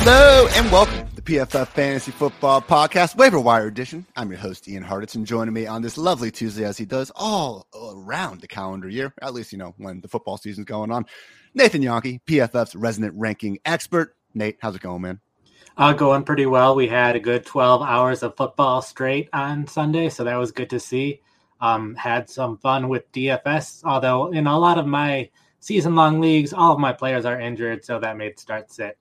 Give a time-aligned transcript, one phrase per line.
[0.00, 4.06] Hello and welcome to the PFF Fantasy Football Podcast Waiver Wire Edition.
[4.16, 7.66] I'm your host Ian Hartitz, joining me on this lovely Tuesday, as he does all
[7.74, 11.04] around the calendar year, at least you know when the football season's going on.
[11.52, 14.14] Nathan Jahnke, PFF's resident ranking expert.
[14.34, 15.20] Nate, how's it going, man?
[15.76, 16.76] Uh, going pretty well.
[16.76, 20.70] We had a good 12 hours of football straight on Sunday, so that was good
[20.70, 21.20] to see.
[21.60, 26.52] Um, had some fun with DFS, although in a lot of my season long leagues,
[26.52, 28.96] all of my players are injured, so that made start sit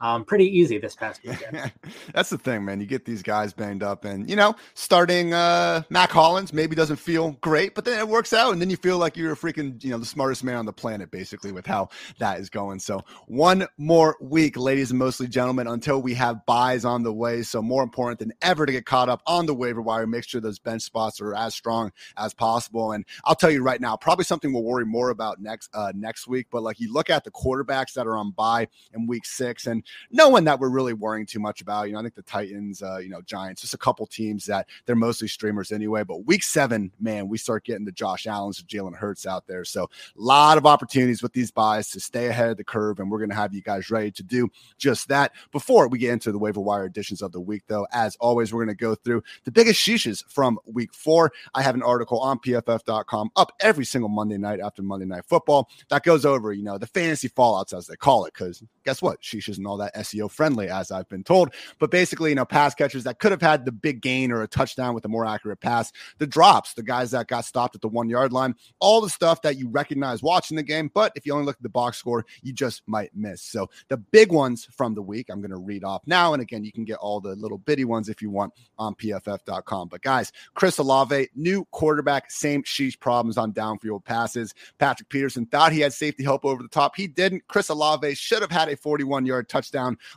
[0.00, 1.72] um, pretty easy this past weekend.
[2.12, 2.80] That's the thing, man.
[2.80, 6.96] You get these guys banged up, and you know, starting uh, Mack Hollins maybe doesn't
[6.96, 9.82] feel great, but then it works out, and then you feel like you're a freaking,
[9.82, 12.78] you know, the smartest man on the planet, basically, with how that is going.
[12.78, 17.42] So, one more week, ladies and mostly gentlemen, until we have byes on the way.
[17.42, 20.06] So, more important than ever to get caught up on the waiver wire.
[20.06, 22.92] Make sure those bench spots are as strong as possible.
[22.92, 26.26] And I'll tell you right now, probably something we'll worry more about next uh, next
[26.26, 26.48] week.
[26.50, 29.85] But like you look at the quarterbacks that are on bye in week six, and
[30.10, 31.86] no one that we're really worrying too much about.
[31.86, 34.68] You know, I think the Titans, uh, you know, Giants, just a couple teams that
[34.84, 36.02] they're mostly streamers anyway.
[36.04, 39.64] But week seven, man, we start getting the Josh Allen's, Jalen Hurts out there.
[39.64, 43.10] So a lot of opportunities with these byes to stay ahead of the curve, and
[43.10, 44.48] we're going to have you guys ready to do
[44.78, 45.32] just that.
[45.52, 48.64] Before we get into the waiver wire editions of the week, though, as always, we're
[48.64, 51.32] going to go through the biggest sheeshes from week four.
[51.54, 55.68] I have an article on PFF.com up every single Monday night after Monday Night Football
[55.88, 59.20] that goes over, you know, the fantasy fallouts as they call it, because guess what?
[59.20, 61.54] Sheesh and all that SEO friendly, as I've been told.
[61.78, 64.48] But basically, you know, pass catchers that could have had the big gain or a
[64.48, 67.88] touchdown with a more accurate pass, the drops, the guys that got stopped at the
[67.88, 70.90] one yard line, all the stuff that you recognize watching the game.
[70.92, 73.42] But if you only look at the box score, you just might miss.
[73.42, 76.32] So the big ones from the week, I'm going to read off now.
[76.32, 79.88] And again, you can get all the little bitty ones if you want on pff.com.
[79.88, 84.54] But guys, Chris Olave, new quarterback, same sheesh problems on downfield passes.
[84.78, 86.96] Patrick Peterson thought he had safety help over the top.
[86.96, 87.46] He didn't.
[87.48, 89.65] Chris Olave should have had a 41 yard touchdown.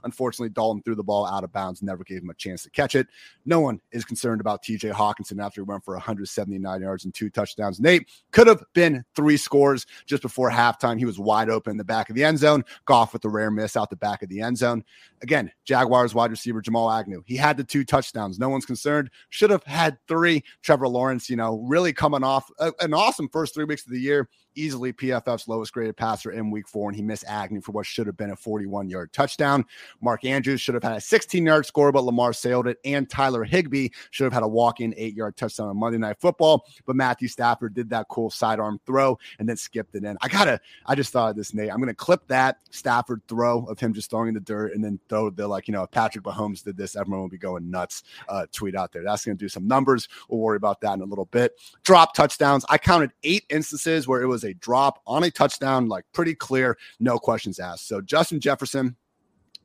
[0.03, 2.95] Unfortunately, Dalton threw the ball out of bounds, never gave him a chance to catch
[2.95, 3.07] it.
[3.45, 7.29] No one is concerned about TJ Hockenson after he went for 179 yards and two
[7.29, 7.79] touchdowns.
[7.79, 10.97] Nate could have been three scores just before halftime.
[10.97, 12.63] He was wide open in the back of the end zone.
[12.85, 14.83] Goff with the rare miss out the back of the end zone.
[15.21, 17.23] Again, Jaguars wide receiver Jamal Agnew.
[17.25, 18.39] He had the two touchdowns.
[18.39, 19.09] No one's concerned.
[19.29, 20.43] Should have had three.
[20.61, 23.99] Trevor Lawrence, you know, really coming off a, an awesome first three weeks of the
[23.99, 27.85] year easily PFF's lowest graded passer in week four, and he missed Agnew for what
[27.85, 29.65] should have been a 41 yard touchdown.
[30.01, 32.77] Mark Andrews should have had a 16 yard score, but Lamar sailed it.
[32.85, 36.17] And Tyler Higbee should have had a walk in eight yard touchdown on Monday Night
[36.19, 40.17] Football, but Matthew Stafford did that cool sidearm throw and then skipped it in.
[40.21, 41.71] I gotta, I just thought of this, Nate.
[41.71, 44.99] I'm gonna clip that Stafford throw of him just throwing in the dirt and then
[45.09, 48.03] throw the like, you know, if Patrick Mahomes did this, everyone will be going nuts.
[48.27, 49.03] Uh, tweet out there.
[49.03, 50.07] That's gonna do some numbers.
[50.29, 51.53] We'll worry about that in a little bit.
[51.83, 52.65] Drop touchdowns.
[52.69, 56.77] I counted eight instances where it was a drop on a touchdown, like pretty clear,
[56.99, 57.87] no questions asked.
[57.87, 58.95] So Justin Jefferson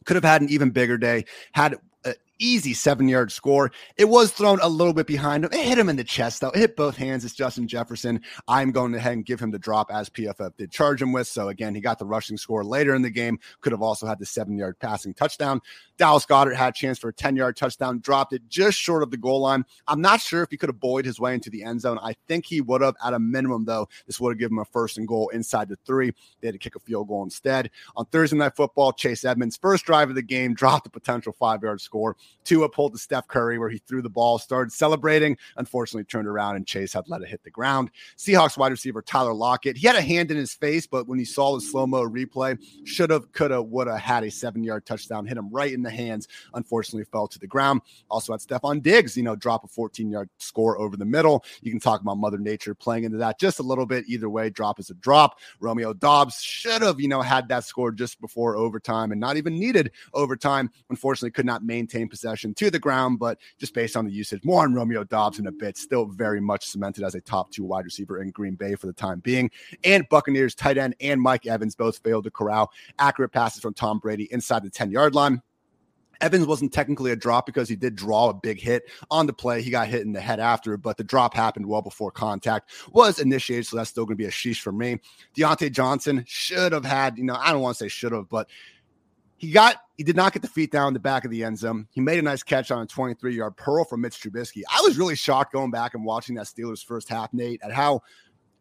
[0.05, 3.71] could have had an even bigger day, had an easy seven yard score.
[3.97, 5.53] It was thrown a little bit behind him.
[5.53, 6.51] It hit him in the chest, though.
[6.51, 7.25] It hit both hands.
[7.25, 8.21] It's Justin Jefferson.
[8.49, 11.27] I'm going ahead and give him the drop as PFF did charge him with.
[11.27, 13.39] So, again, he got the rushing score later in the game.
[13.61, 15.61] Could have also had the seven yard passing touchdown.
[15.97, 19.11] Dallas Goedert had a chance for a 10 yard touchdown, dropped it just short of
[19.11, 19.65] the goal line.
[19.87, 21.99] I'm not sure if he could have buoyed his way into the end zone.
[22.03, 23.89] I think he would have, at a minimum, though.
[24.07, 26.13] This would have given him a first and goal inside the three.
[26.41, 27.71] They had to kick a field goal instead.
[27.97, 31.63] On Thursday Night Football, Chase Edmonds, first drive of the game, dropped a potential five
[31.63, 32.17] yard score.
[32.45, 36.57] Tua pulled to Steph Curry where he threw the ball, started celebrating, unfortunately turned around
[36.57, 37.91] and Chase had let it hit the ground.
[38.17, 41.25] Seahawks wide receiver Tyler Lockett, he had a hand in his face, but when he
[41.25, 44.85] saw the slow mo replay, should have, could have, would have had a seven yard
[44.85, 47.83] touchdown, hit him right in the hands, unfortunately fell to the ground.
[48.11, 51.45] Also had Stefon Diggs, you know, drop a 14 yard score over the middle.
[51.63, 54.05] You can talk about Mother Nature playing into that just a little bit.
[54.09, 55.39] Either way, drop is a drop.
[55.61, 59.59] Romeo Doubs should have, you know, had that score just before overtime and not even
[59.59, 60.71] needed overtime.
[60.91, 64.63] Unfortunately, could not maintain possession to the ground, but just based on the usage, more
[64.63, 65.77] on Romeo Doubs in a bit.
[65.77, 68.93] Still very much cemented as a top two wide receiver in Green Bay for the
[68.93, 69.51] time being.
[69.85, 73.99] And Buccaneers tight end and Mike Evans both failed to corral accurate passes from Tom
[73.99, 75.43] Brady inside the 10 yard line.
[76.21, 79.63] Evans wasn't technically a drop because he did draw a big hit on the play.
[79.63, 83.19] He got hit in the head after, but the drop happened well before contact was
[83.19, 83.67] initiated.
[83.67, 85.01] So that's still going to be a sheesh for me.
[85.37, 88.49] Diontae Johnson should have had, you know, I don't want to say should have, but
[89.37, 91.59] he got, he did not get the feet down in the back of the end
[91.59, 91.87] zone.
[91.91, 94.63] He made a nice catch on a 23 yard pearl from Mitch Trubisky.
[94.71, 98.03] I was really shocked going back and watching that Steelers first half, Nate, at how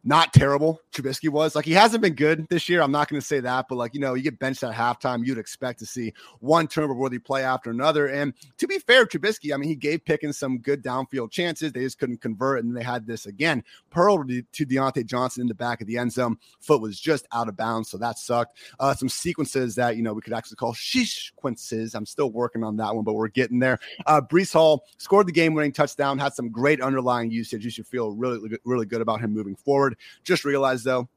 [0.04, 1.54] not terrible Trubisky was.
[1.54, 2.82] Like he hasn't been good this year.
[2.82, 5.26] I'm not going to say that, but like you know, you get benched at halftime,
[5.26, 8.06] you'd expect to see one turnover worthy play after another.
[8.06, 11.72] And to be fair, Trubisky, I mean, he gave Pickens some good downfield chances.
[11.72, 13.64] They just couldn't convert, and they had this again.
[13.90, 16.36] Pearl to, Diontae Johnson in the back of the end zone.
[16.60, 18.58] Foot was just out of bounds, so that sucked.
[18.78, 21.94] Uh, some sequences that you know we could actually call sequences.
[21.94, 23.78] I'm still working on that one, but we're getting there.
[24.06, 26.18] Uh, Breece Hall scored the game-winning touchdown.
[26.18, 27.64] Had some great underlying usage.
[27.64, 29.93] You should feel really, really good about him moving forward.
[30.24, 31.08] Just realized though,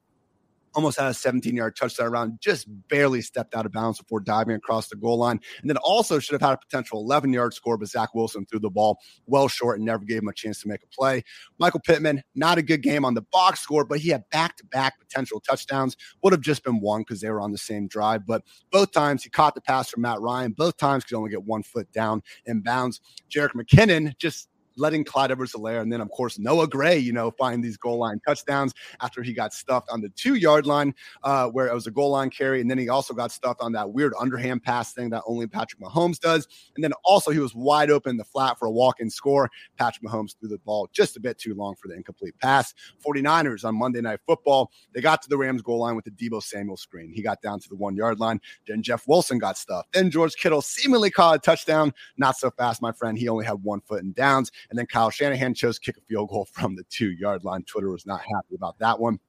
[0.78, 4.56] almost had a 17 yard touchdown run, just barely stepped out of bounds before diving
[4.56, 5.40] across the goal line.
[5.62, 8.60] And then also should have had a potential 11 yard score, but Zach Wilson threw
[8.60, 11.24] the ball well short and never gave him a chance to make a play.
[11.58, 14.66] Michael Pittman, not a good game on the box score, but he had back to
[14.66, 15.98] back potential touchdowns.
[16.22, 18.28] Would have just been one because they were on the same drive.
[18.28, 21.44] But both times he caught the pass from Matt Ryan, both times could only get
[21.44, 23.02] one foot down in bounds.
[23.32, 24.48] Jerick McKinnon just
[24.78, 27.98] letting Clyde Edwards Helaire and then, of course, Noah Gray, you know, find these goal
[27.98, 30.94] line touchdowns after he got stuffed on the two yard line
[31.24, 32.62] uh, where it was a goal line carry.
[32.62, 35.82] And then he also got stuffed on that weird underhand pass thing that only Patrick
[35.82, 36.48] Mahomes does.
[36.76, 39.50] And then also he was wide open in the flat for a walk in score.
[39.78, 42.74] Patrick Mahomes threw the ball just a bit too long for the incomplete pass.
[43.06, 46.42] 49ers on Monday Night Football, they got to the Rams goal line with the Deebo
[46.42, 47.12] Samuel screen.
[47.12, 48.40] He got down to the one yard line.
[48.68, 49.94] Then Jeff Wilson got stuffed.
[49.94, 51.94] Then George Kittle seemingly caught a touchdown.
[52.18, 53.18] Not so fast, my friend.
[53.18, 54.52] He only had one foot in downs.
[54.70, 57.64] And then Kyle Shanahan chose to kick a field goal from the two yard line.
[57.64, 59.20] Twitter was not happy about that one.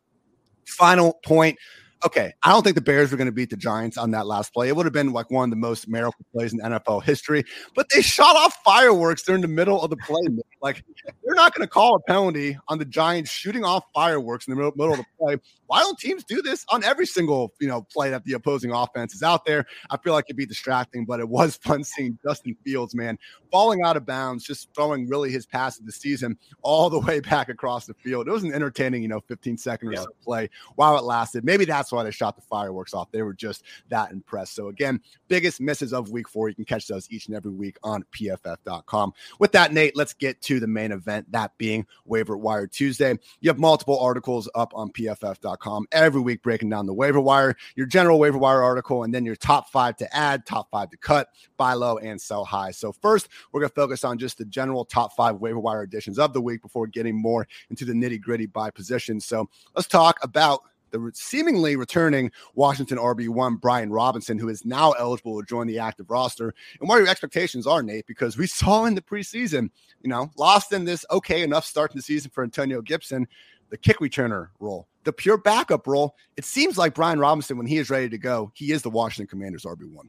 [0.66, 1.58] Final point
[2.04, 4.52] okay, I don't think the Bears were going to beat the Giants on that last
[4.52, 4.68] play.
[4.68, 7.44] It would have been like one of the most miracle plays in NFL history,
[7.74, 10.20] but they shot off fireworks during the middle of the play.
[10.62, 10.84] Like,
[11.24, 14.56] they're not going to call a penalty on the Giants shooting off fireworks in the
[14.56, 15.36] middle, middle of the play.
[15.68, 19.14] Why don't teams do this on every single, you know, play that the opposing offense
[19.14, 19.66] is out there?
[19.90, 23.18] I feel like it'd be distracting, but it was fun seeing Justin Fields, man,
[23.50, 27.20] falling out of bounds, just throwing really his pass of the season all the way
[27.20, 28.28] back across the field.
[28.28, 31.44] It was an entertaining, you know, 15 second or so play while it lasted.
[31.44, 33.10] Maybe that's that's why they shot the fireworks off.
[33.12, 34.54] They were just that impressed.
[34.54, 36.48] So, again, biggest misses of week four.
[36.48, 39.12] You can catch those each and every week on pff.com.
[39.38, 43.16] With that, Nate, let's get to the main event, that being Waiver Wire Tuesday.
[43.40, 45.57] You have multiple articles up on pff.com
[45.92, 49.36] every week breaking down the waiver wire, your general waiver wire article, and then your
[49.36, 52.70] top five to add, top five to cut, buy low, and sell high.
[52.70, 56.18] So, first, we're going to focus on just the general top five waiver wire additions
[56.18, 59.20] of the week before getting more into the nitty gritty by position.
[59.20, 65.40] So, let's talk about the seemingly returning Washington RB1 Brian Robinson, who is now eligible
[65.40, 66.54] to join the active roster.
[66.80, 69.70] And what your expectations are, Nate, because we saw in the preseason,
[70.02, 73.26] you know, lost in this okay enough start to the season for Antonio Gibson,
[73.70, 76.16] the kick returner role, the pure backup role.
[76.36, 79.28] It seems like Brian Robinson, when he is ready to go, he is the Washington
[79.28, 80.08] Commanders RB1.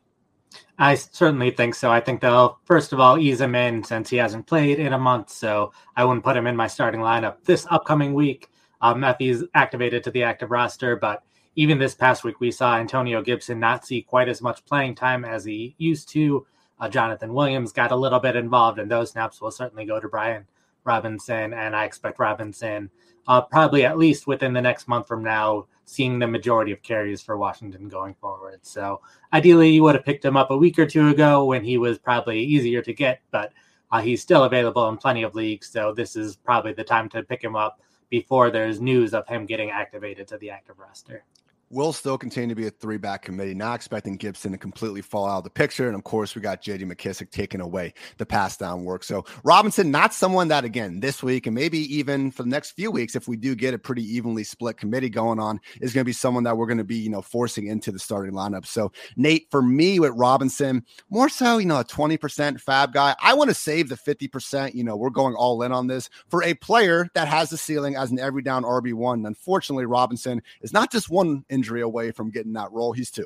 [0.78, 1.92] I certainly think so.
[1.92, 4.98] I think they'll first of all ease him in since he hasn't played in a
[4.98, 8.50] month, so I wouldn't put him in my starting lineup this upcoming week
[8.82, 10.96] um, if he's activated to the active roster.
[10.96, 11.24] But
[11.56, 15.26] even this past week, we saw Antonio Gibson not see quite as much playing time
[15.26, 16.46] as he used to.
[16.80, 20.08] Uh, Jonathan Williams got a little bit involved, and those snaps will certainly go to
[20.08, 20.48] Brian
[20.86, 21.54] Robinson.
[21.54, 22.90] And I expect Robinson
[23.30, 27.22] uh, probably at least within the next month from now, seeing the majority of carries
[27.22, 28.60] for Washington going forward.
[28.64, 31.78] So ideally, you would have picked him up a week or two ago when he
[31.78, 33.54] was probably easier to get, but
[33.92, 35.70] uh, he's still available in plenty of leagues.
[35.70, 39.46] So this is probably the time to pick him up before there's news of him
[39.46, 41.24] getting activated to the active roster
[41.70, 45.28] will still continue to be a three back committee, not expecting Gibson to completely fall
[45.28, 45.88] out of the picture.
[45.88, 49.04] And of course, we got JD McKissic taking away the pass down work.
[49.04, 52.92] So Robinson, not someone that again this week and maybe even for the next few
[52.92, 56.10] weeks, if we do get a pretty evenly split committee going on, is going to
[56.10, 58.66] be someone that we're going to be, you know, forcing into the starting lineup.
[58.66, 63.16] So Nate, for me with Robinson, more so, you know, a 20% fab guy.
[63.22, 64.74] I want to save the 50%.
[64.74, 67.96] You know, we're going all in on this for a player that has the ceiling
[67.96, 69.26] as an every down RB1.
[69.28, 72.94] Unfortunately, Robinson is not just one in injury away from getting that role.
[72.94, 73.26] He's two.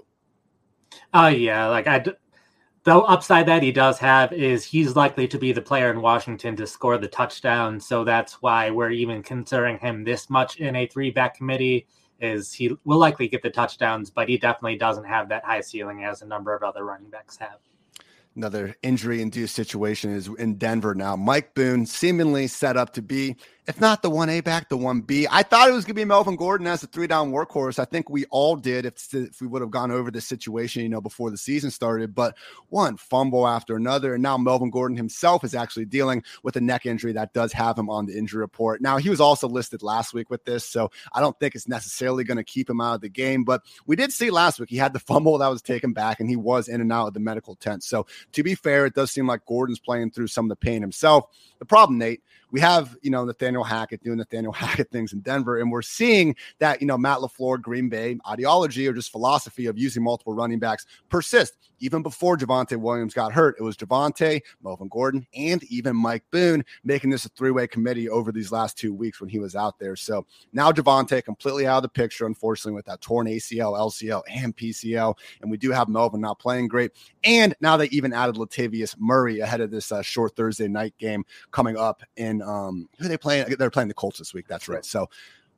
[1.13, 2.03] Oh yeah, like I,
[2.83, 6.55] the upside that he does have is he's likely to be the player in Washington
[6.55, 7.79] to score the touchdown.
[7.79, 11.85] So that's why we're even considering him this much in a three back committee.
[12.19, 16.03] Is he will likely get the touchdowns, but he definitely doesn't have that high ceiling
[16.05, 17.59] as a number of other running backs have.
[18.35, 21.15] Another injury induced situation is in Denver now.
[21.15, 25.25] Mike Boone seemingly set up to be if not the 1A back, the 1B.
[25.31, 27.79] I thought it was going to be Melvin Gordon as a three down workhorse.
[27.79, 30.89] I think we all did if, if we would have gone over this situation, you
[30.89, 32.13] know, before the season started.
[32.13, 32.35] But
[32.67, 34.15] one fumble after another.
[34.15, 37.77] And now Melvin Gordon himself is actually dealing with a neck injury that does have
[37.77, 38.81] him on the injury report.
[38.81, 40.67] Now, he was also listed last week with this.
[40.67, 43.45] So I don't think it's necessarily going to keep him out of the game.
[43.45, 46.29] But we did see last week he had the fumble that was taken back and
[46.29, 47.83] he was in and out of the medical tent.
[47.83, 50.81] So to be fair, it does seem like Gordon's playing through some of the pain
[50.81, 51.25] himself.
[51.59, 52.21] The problem, Nate,
[52.53, 56.35] we have, you know, Nathaniel Hackett doing Nathaniel Hackett things in Denver, and we're seeing
[56.59, 60.59] that, you know, Matt LaFleur, Green Bay ideology or just philosophy of using multiple running
[60.59, 61.57] backs persist.
[61.79, 66.63] Even before Javonte Williams got hurt, it was Javonte, Melvin Gordon, and even Mike Boone
[66.83, 69.79] making this a three way committee over these last two weeks when he was out
[69.79, 69.95] there.
[69.95, 74.55] So now Javonte completely out of the picture, unfortunately, with that torn ACL, LCL, and
[74.55, 75.17] PCL.
[75.41, 76.91] And we do have Melvin not playing great.
[77.23, 81.25] And now they even added Latavius Murray ahead of this uh, short Thursday night game
[81.51, 83.55] coming up in um, who are they playing?
[83.57, 84.47] They're playing the Colts this week.
[84.47, 84.85] That's right.
[84.85, 85.09] So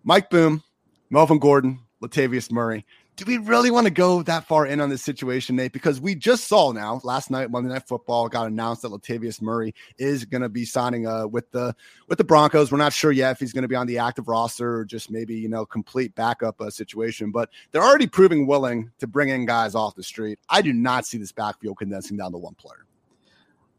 [0.04, 0.62] Mike Boone,
[1.10, 2.86] Melvin Gordon, Latavius Murray.
[3.18, 5.72] Do we really want to go that far in on this situation, Nate?
[5.72, 9.74] Because we just saw now last night, Monday Night Football got announced that Latavius Murray
[9.98, 11.74] is going to be signing uh, with the
[12.10, 12.74] with the Broncos.
[12.74, 15.10] We're not sure yet if he's going to be on the active roster or just
[15.10, 17.32] maybe you know complete backup uh, situation.
[17.32, 20.38] But they're already proving willing to bring in guys off the street.
[20.50, 22.86] I do not see this backfield condensing down to one player.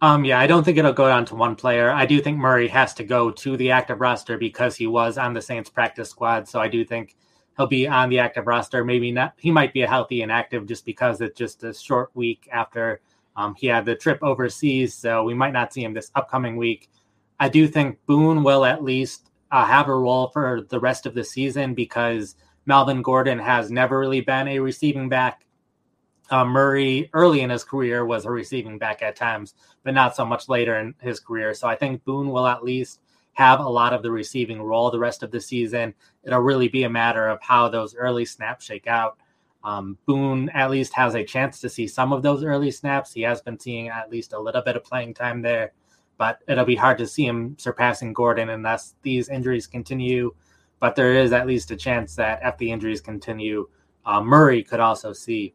[0.03, 1.91] Um, yeah, I don't think it'll go down to one player.
[1.91, 5.33] I do think Murray has to go to the active roster because he was on
[5.33, 6.47] the Saints practice squad.
[6.49, 7.17] So I do think
[7.57, 8.85] he'll be on the active roster.
[8.85, 9.33] Maybe not.
[9.39, 13.01] He might be a healthy and active just because it's just a short week after
[13.37, 14.93] um, he had the trip overseas.
[14.95, 16.91] So we might not see him this upcoming week.
[17.41, 21.15] I do think Boone will at least uh, have a role for the rest of
[21.15, 22.37] the season because
[22.67, 25.46] Melvin Gordon has never really been a receiving back
[26.31, 30.25] uh, Murray early in his career was a receiving back at times, but not so
[30.25, 31.55] much later in his career.
[31.55, 33.01] So I think Boone will at least
[33.35, 35.95] have a lot of the receiving role the rest of the season.
[36.25, 39.19] It'll really be a matter of how those early snaps shake out.
[39.63, 43.13] Um, Boone at least has a chance to see some of those early snaps.
[43.13, 45.73] He has been seeing at least a little bit of playing time there,
[46.19, 50.35] but it'll be hard to see him surpassing Gordon unless these injuries continue.
[50.79, 53.69] But there is at least a chance that if the injuries continue,
[54.05, 55.55] uh, Murray could also see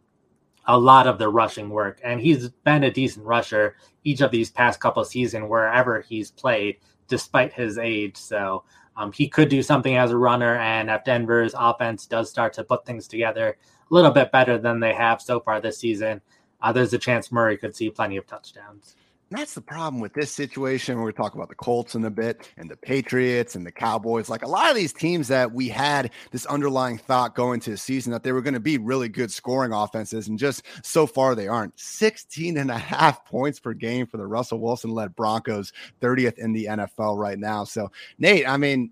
[0.68, 2.00] a lot of the rushing work.
[2.04, 6.78] And he's been a decent rusher each of these past couple seasons wherever he's played,
[7.08, 8.18] despite his age.
[8.18, 8.64] So
[8.96, 10.58] um, he could do something as a runner.
[10.58, 13.58] And if Denver's offense does start to put things together
[13.90, 16.22] a little bit better than they have so far this season,
[16.62, 18.96] uh, there's a chance Murray could see plenty of touchdowns
[19.32, 20.96] that's the problem with this situation.
[20.96, 23.72] We're going to talk about the Colts in a bit and the Patriots and the
[23.72, 24.30] Cowboys.
[24.30, 27.78] Like a lot of these teams that we had this underlying thought going to the
[27.78, 30.28] season that they were going to be really good scoring offenses.
[30.28, 31.80] And just so far, they aren't.
[31.80, 35.72] 16 and a half points per game for the Russell Wilson led Broncos,
[36.02, 37.64] 30th in the NFL right now.
[37.64, 38.92] So, Nate, I mean,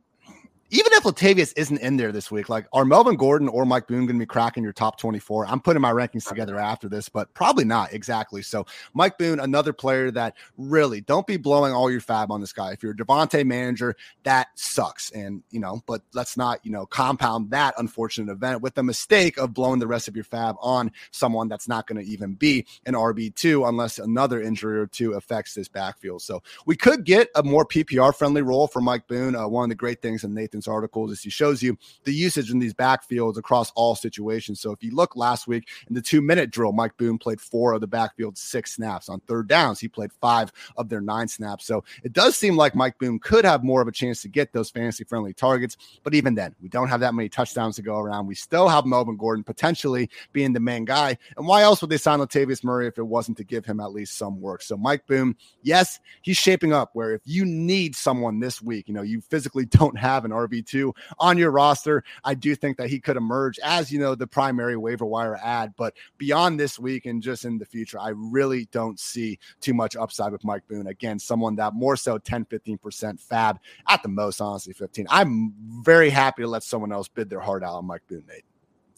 [0.72, 4.06] even if Latavius isn't in there this week, like are Melvin Gordon or Mike Boone
[4.06, 5.48] going to be cracking your top 24?
[5.48, 8.44] I'm putting my rankings together after this, but probably not exactly.
[8.44, 12.54] So, Mike Boone, another player that really don't be blowing all your fab on this
[12.54, 12.72] guy.
[12.72, 15.10] If you're a Javonte manager, that sucks.
[15.12, 19.38] And, you know, but let's not, you know, compound that unfortunate event with the mistake
[19.38, 22.66] of blowing the rest of your fab on someone that's not going to even be
[22.86, 26.22] an RB2 unless another injury or two affects this backfield.
[26.22, 29.36] So, we could get a more PPR friendly role for Mike Boone.
[29.36, 32.52] Uh, one of the great things in Nathan articles is he shows you the usage
[32.52, 34.60] in these backfields across all situations.
[34.60, 37.74] So if you look last week in the two minute drill, Mike Boone played four
[37.74, 39.10] of the backfield six snaps.
[39.10, 41.66] On third downs, he played five of their nine snaps.
[41.66, 44.54] So it does seem like Mike Boone could have more of a chance to get
[44.54, 45.78] those fantasy friendly targets.
[46.04, 48.28] But even then, we don't have that many touchdowns to go around.
[48.28, 51.18] We still have Melvin Gordon potentially being the main guy.
[51.38, 53.92] And why else would they sign Latavius Murray if it wasn't to give him at
[53.92, 54.62] least some work?
[54.62, 58.94] So Mike Boone, yes, he's shaping up where if you need someone this week, you
[58.94, 62.04] know, you physically don't have an RB RB2 on your roster.
[62.24, 65.74] I do think that he could emerge as, you know, the primary waiver wire add.
[65.78, 69.96] But beyond this week and just in the future, I really don't see too much
[69.96, 70.88] upside with Mike Boone.
[70.88, 75.08] Again, someone that more so 10, 15% fab at the most, honestly, 15.
[75.10, 75.54] I'm
[75.84, 78.44] very happy to let someone else bid their heart out on Mike Boone, Nate.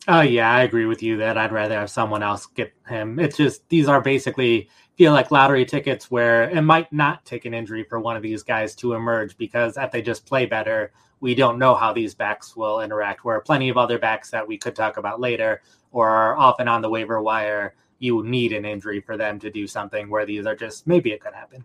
[0.08, 3.20] Oh yeah, I agree with you that I'd rather have someone else get him.
[3.20, 4.68] It's just these are basically
[4.98, 8.42] feel like lottery tickets where it might not take an injury for one of these
[8.42, 12.56] guys to emerge because if they just play better, we don't know how these backs
[12.56, 13.24] will interact.
[13.24, 15.62] Where plenty of other backs that we could talk about later
[15.92, 19.68] or are often on the waiver wire, you need an injury for them to do
[19.68, 21.64] something where these are just maybe it could happen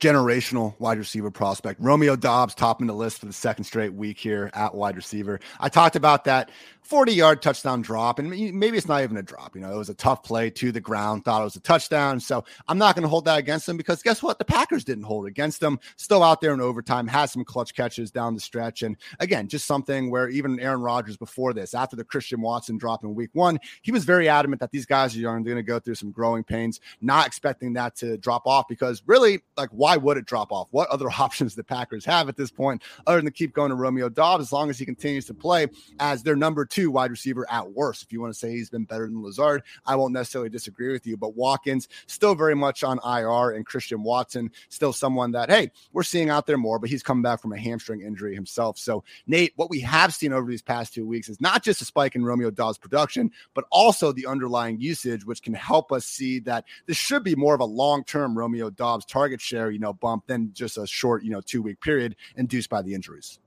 [0.00, 1.80] generational wide receiver prospect.
[1.80, 5.40] Romeo Doubs topping the list for the second straight week here at wide receiver.
[5.60, 6.50] I talked about that
[6.88, 9.54] 40 yard touchdown drop, and maybe it's not even a drop.
[9.54, 12.18] You know, it was a tough play to the ground, thought it was a touchdown.
[12.18, 14.38] So I'm not going to hold that against them because guess what?
[14.38, 15.80] The Packers didn't hold against them.
[15.96, 18.82] Still out there in overtime, had some clutch catches down the stretch.
[18.82, 23.04] And again, just something where even Aaron Rodgers before this, after the Christian Watson drop
[23.04, 25.78] in week one, he was very adamant that these guys are they're going to go
[25.78, 30.16] through some growing pains, not expecting that to drop off because really, like, why would
[30.16, 30.68] it drop off?
[30.70, 33.76] What other options the Packers have at this point other than to keep going to
[33.76, 35.66] Romeo Doubs as long as he continues to play
[36.00, 38.02] as their number two wide receiver at worst.
[38.02, 41.06] If you want to say he's been better than Lazard, I won't necessarily disagree with
[41.06, 41.16] you.
[41.16, 46.02] But Watkins still very much on IR, and Christian Watson still someone that hey we're
[46.02, 48.78] seeing out there more, but he's coming back from a hamstring injury himself.
[48.78, 51.84] So Nate, what we have seen over these past two weeks is not just a
[51.84, 56.38] spike in Romeo Doubs production, but also the underlying usage, which can help us see
[56.40, 60.26] that this should be more of a long-term Romeo Doubs target share, you know, bump
[60.26, 63.38] than just a short, you know, two-week period induced by the injuries.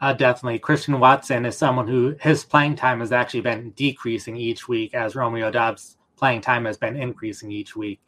[0.00, 0.58] Uh, definitely.
[0.58, 5.14] Christian Watson is someone who his playing time has actually been decreasing each week as
[5.14, 8.00] Romeo Doubs' playing time has been increasing each week.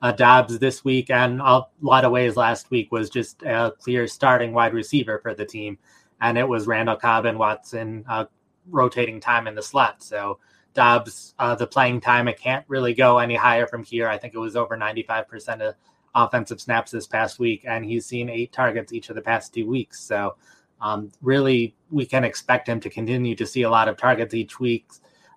[0.00, 4.06] Uh, Doubs this week and a lot of ways last week was just a clear
[4.06, 5.76] starting wide receiver for the team.
[6.20, 8.26] And it was Randall Cobb and Watson uh,
[8.70, 10.04] rotating time in the slot.
[10.04, 10.38] So
[10.72, 14.08] Doubs, uh, the playing time, it can't really go any higher from here.
[14.08, 15.74] I think it was over 95% of
[16.14, 19.66] offensive snaps this past week, and he's seen eight targets each of the past two
[19.66, 20.00] weeks.
[20.00, 20.36] So
[20.80, 24.60] um, really, we can expect him to continue to see a lot of targets each
[24.60, 24.86] week.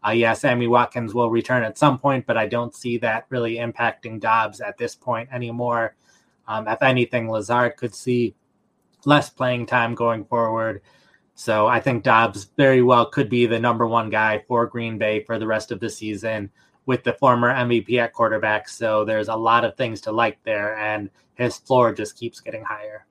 [0.06, 3.56] Uh, yeah, Sammy Watkins will return at some point, but I don't see that really
[3.56, 5.96] impacting Doubs at this point anymore.
[6.48, 8.36] Um, if anything, Lazard could see
[9.06, 10.82] less playing time going forward.
[11.36, 15.24] So I think Doubs very well could be the number one guy for Green Bay
[15.24, 16.50] for the rest of the season
[16.88, 18.68] with the former MVP at quarterback.
[18.68, 22.64] So there's a lot of things to like there, and his floor just keeps getting
[22.64, 23.06] higher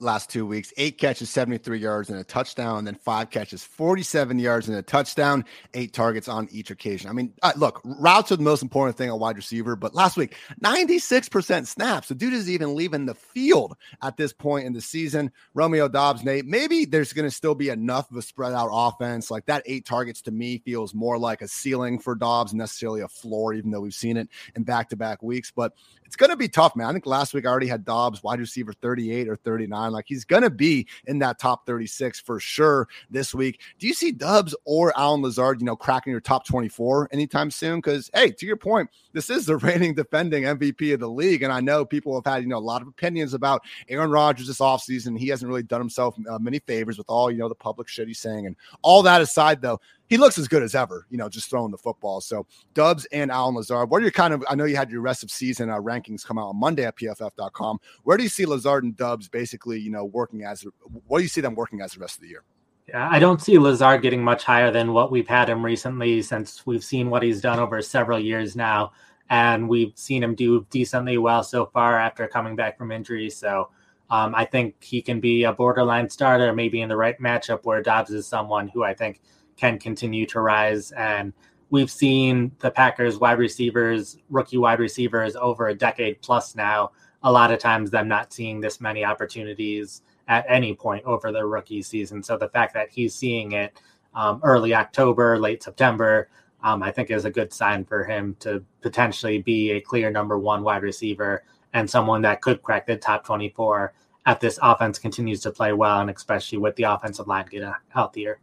[0.00, 4.38] last two weeks eight catches, 73 yards, and a touchdown, and then five catches, 47
[4.38, 7.10] yards, and a touchdown, eight targets on each occasion.
[7.10, 10.16] I mean, uh, look, routes are the most important thing a wide receiver, but last
[10.16, 12.08] week, 96% snaps.
[12.08, 15.30] The dude is even leaving the field at this point in the season.
[15.54, 19.30] Romeo Doubs, Nate, maybe there's going to still be enough of a spread out offense.
[19.30, 23.08] Like that eight targets to me feels more like a ceiling for Doubs, necessarily a
[23.08, 25.50] floor, even though we've seen it in back to back weeks.
[25.50, 25.72] But
[26.10, 26.88] it's going to be tough, man.
[26.88, 29.89] I think last week I already had Doubs wide receiver 38 or 39.
[29.92, 33.60] Like he's going to be in that top 36 for sure this week.
[33.78, 37.78] Do you see Doubs or Allen Lazard, you know, cracking your top 24 anytime soon?
[37.78, 41.42] Because, hey, to your point, this is the reigning defending MVP of the league.
[41.42, 44.46] And I know people have had, you know, a lot of opinions about Aaron Rodgers
[44.46, 45.18] this offseason.
[45.18, 48.08] He hasn't really done himself uh, many favors with all, you know, the public shit
[48.08, 48.46] he's saying.
[48.46, 51.70] And all that aside, though, he looks as good as ever, you know, just throwing
[51.70, 52.20] the football.
[52.20, 52.44] So
[52.74, 55.22] Doubs and Allen Lazard, what are your kind of, I know you had your rest
[55.22, 57.78] of season uh, rankings come out on Monday at pff.com.
[58.02, 60.66] Where do you see Lazard and Doubs basically, you know, working as,
[61.06, 62.42] what do you see them working as the rest of the year?
[62.88, 66.66] Yeah, I don't see Lazard getting much higher than what we've had him recently since
[66.66, 68.90] we've seen what he's done over several years now.
[69.28, 73.30] And we've seen him do decently well so far after coming back from injury.
[73.30, 73.70] So
[74.10, 77.80] um, I think he can be a borderline starter, maybe in the right matchup where
[77.80, 79.20] Doubs is someone who I think–
[79.60, 80.90] can continue to rise.
[80.92, 81.32] And
[81.68, 86.92] we've seen the Packers wide receivers, rookie wide receivers over a decade plus now.
[87.22, 91.44] A lot of times, them not seeing this many opportunities at any point over the
[91.44, 92.22] rookie season.
[92.22, 93.78] So the fact that he's seeing it
[94.14, 96.30] um, early October, late September,
[96.62, 100.38] um, I think is a good sign for him to potentially be a clear number
[100.38, 101.44] one wide receiver
[101.74, 103.92] and someone that could crack the top 24
[104.26, 108.40] if this offense continues to play well, and especially with the offensive line getting healthier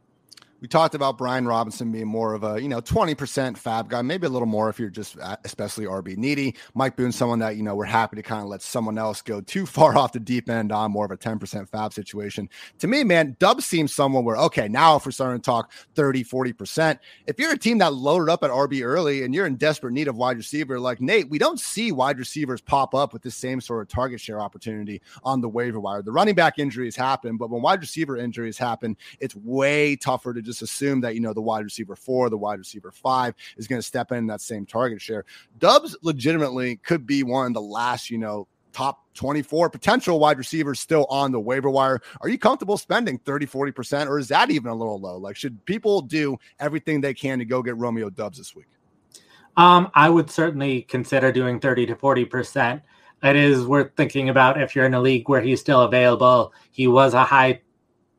[0.59, 4.25] we talked about Brian Robinson being more of a, you know, 20% fab guy, maybe
[4.25, 6.55] a little more if you're just uh, especially RB needy.
[6.73, 9.39] Mike Boone, someone that, you know, we're happy to kind of let someone else go
[9.41, 12.49] too far off the deep end on more of a 10% fab situation.
[12.79, 16.23] To me, man, Dub seems someone where, okay, now if we're starting to talk 30,
[16.23, 19.93] 40%, if you're a team that loaded up at RB early and you're in desperate
[19.93, 23.31] need of wide receiver, like Nate, we don't see wide receivers pop up with the
[23.31, 26.01] same sort of target share opportunity on the waiver wire.
[26.01, 30.46] The running back injuries happen, but when wide receiver injuries happen, it's way tougher to
[30.47, 33.79] just assume that, you know, the wide receiver four, the wide receiver five is going
[33.79, 35.25] to step in that same target share.
[35.59, 40.79] Doubs legitimately could be one of the last, you know, top 24 potential wide receivers
[40.79, 41.99] still on the waiver wire.
[42.21, 45.17] Are you comfortable spending 30, 40%, or is that even a little low?
[45.17, 48.67] Like, should people do everything they can to go get Romeo Doubs this week?
[49.57, 52.81] Um, I would certainly consider doing 30 to 40%.
[53.23, 56.53] It is worth thinking about if you're in a league where he's still available.
[56.69, 57.61] He was a high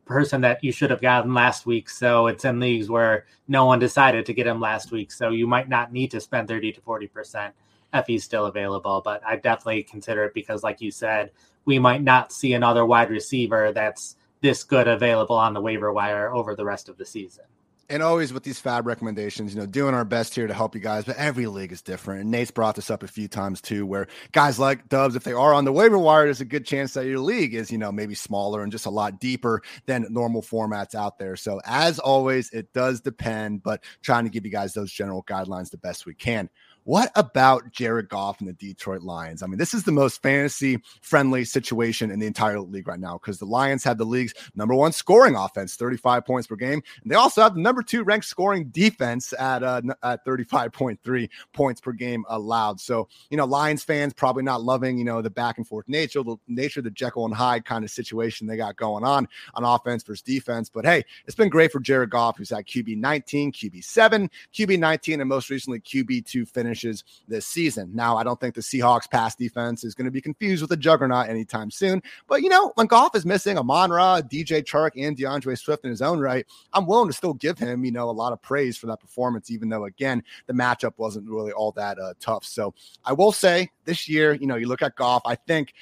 [0.08, 1.88] person that you should have gotten last week.
[1.88, 5.12] So it's in leagues where no one decided to get him last week.
[5.12, 7.52] So you might not need to spend 30 to 40%
[7.94, 9.02] if he's still available.
[9.04, 11.30] But I definitely consider it because, like you said,
[11.66, 16.32] we might not see another wide receiver that's this good available on the waiver wire
[16.32, 17.44] over the rest of the season
[17.90, 20.80] and always with these fab recommendations, you know, doing our best here to help you
[20.80, 22.20] guys, but every league is different.
[22.20, 25.32] And Nate's brought this up a few times too, where guys like Doubs, if they
[25.32, 27.90] are on the waiver wire, there's a good chance that your league is, you know,
[27.90, 31.36] maybe smaller and just a lot deeper than normal formats out there.
[31.36, 35.70] So as always, it does depend, but trying to give you guys those general guidelines
[35.70, 36.50] the best we can.
[36.88, 39.42] What about Jared Goff and the Detroit Lions?
[39.42, 43.18] I mean, this is the most fantasy friendly situation in the entire league right now
[43.18, 46.82] because the Lions have the league's number one scoring offense, 35 points per game.
[47.02, 51.78] And they also have the number two ranked scoring defense at, uh, at 35.3 points
[51.82, 52.80] per game allowed.
[52.80, 56.22] So, you know, Lions fans probably not loving, you know, the back and forth nature,
[56.22, 59.62] the nature of the Jekyll and Hyde kind of situation they got going on on
[59.62, 60.70] offense versus defense.
[60.70, 64.78] But hey, it's been great for Jared Goff, who's at QB 19, QB 7, QB
[64.78, 67.90] 19, and most recently QB 2 finish finishes this season.
[67.94, 70.76] Now, I don't think the Seahawks pass defense is going to be confused with a
[70.76, 72.02] juggernaut anytime soon.
[72.28, 75.90] But, you know, when Goff is missing Amon Ra, DJ Chark, and D'Andre Swift in
[75.90, 78.76] his own right, I'm willing to still give him, you know, a lot of praise
[78.76, 82.44] for that performance, even though, again, the matchup wasn't really all that uh, tough.
[82.44, 85.74] So I will say this year, you know, you look at Goff, I think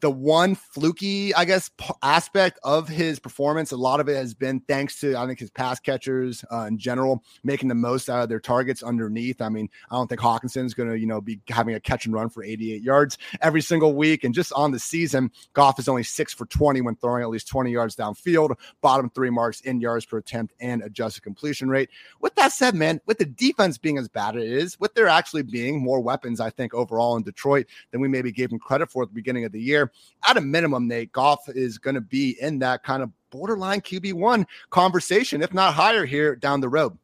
[0.00, 4.34] the one fluky, I guess, p- aspect of his performance, a lot of it has
[4.34, 8.22] been thanks to, I think, his pass catchers uh, in general making the most out
[8.22, 9.40] of their targets underneath.
[9.40, 12.14] I mean, I don't think Hockenson's going to, you know, be having a catch and
[12.14, 14.24] run for 88 yards every single week.
[14.24, 17.48] And just on the season, Goff is only six for 20 when throwing at least
[17.48, 21.90] 20 yards downfield, bottom three marks in yards per attempt and adjusted completion rate.
[22.20, 25.08] With that said, man, with the defense being as bad as it is, with there
[25.08, 28.90] actually being more weapons, I think, overall in Detroit than we maybe gave him credit
[28.90, 29.89] for at the beginning of the year
[30.26, 34.44] at a minimum, Nate, Goff is going to be in that kind of borderline QB1
[34.70, 36.96] conversation, if not higher here down the road.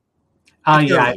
[0.65, 1.13] Uh, yeah.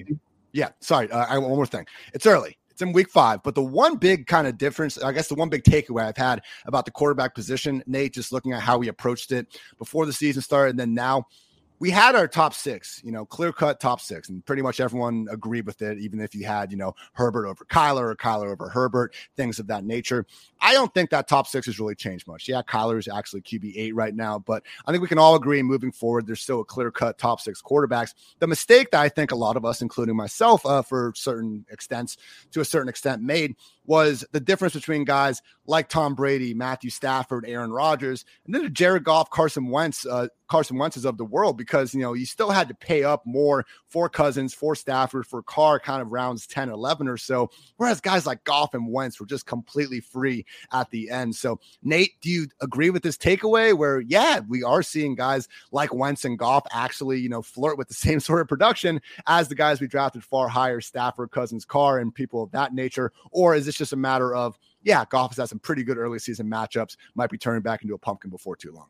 [0.52, 0.70] Yeah.
[0.80, 1.12] Sorry.
[1.12, 1.86] Uh, I, one more thing.
[2.14, 2.58] It's early.
[2.70, 3.42] It's in week five.
[3.44, 6.42] But the one big kind of difference, I guess the one big takeaway I've had
[6.66, 10.42] about the quarterback position, Nate, just looking at how we approached it before the season
[10.42, 11.26] started and then now–
[11.80, 15.28] we had our top six, you know, clear cut top six, and pretty much everyone
[15.32, 18.68] agreed with it, even if you had, you know, Herbert over Kyler or Kyler over
[18.68, 20.26] Herbert, things of that nature.
[20.60, 22.48] I don't think that top six has really changed much.
[22.48, 25.64] Yeah, Kyler is actually QB eight right now, but I think we can all agree
[25.64, 28.14] moving forward, there's still a clear cut top six quarterbacks.
[28.40, 32.18] The mistake that I think a lot of us, including myself, uh, for certain extents,
[32.52, 37.46] to a certain extent, made was the difference between guys like Tom Brady, Matthew Stafford,
[37.48, 41.94] Aaron Rodgers, and then Jared Goff, Carson Wentz, uh, Carson Wentz's of the world because
[41.94, 45.80] you know you still had to pay up more for Cousins, for Stafford, for Carr,
[45.80, 47.50] kind of rounds 10, 11 or so.
[47.78, 51.36] Whereas guys like Goff and Wentz were just completely free at the end.
[51.36, 53.76] So Nate, do you agree with this takeaway?
[53.76, 57.88] Where yeah, we are seeing guys like Wentz and Goff actually you know flirt with
[57.88, 62.00] the same sort of production as the guys we drafted far higher, Stafford, Cousins, Carr,
[62.00, 65.38] and people of that nature, or is this just a matter of, yeah, Goff has
[65.38, 68.56] had some pretty good early season matchups, might be turning back into a pumpkin before
[68.56, 68.88] too long.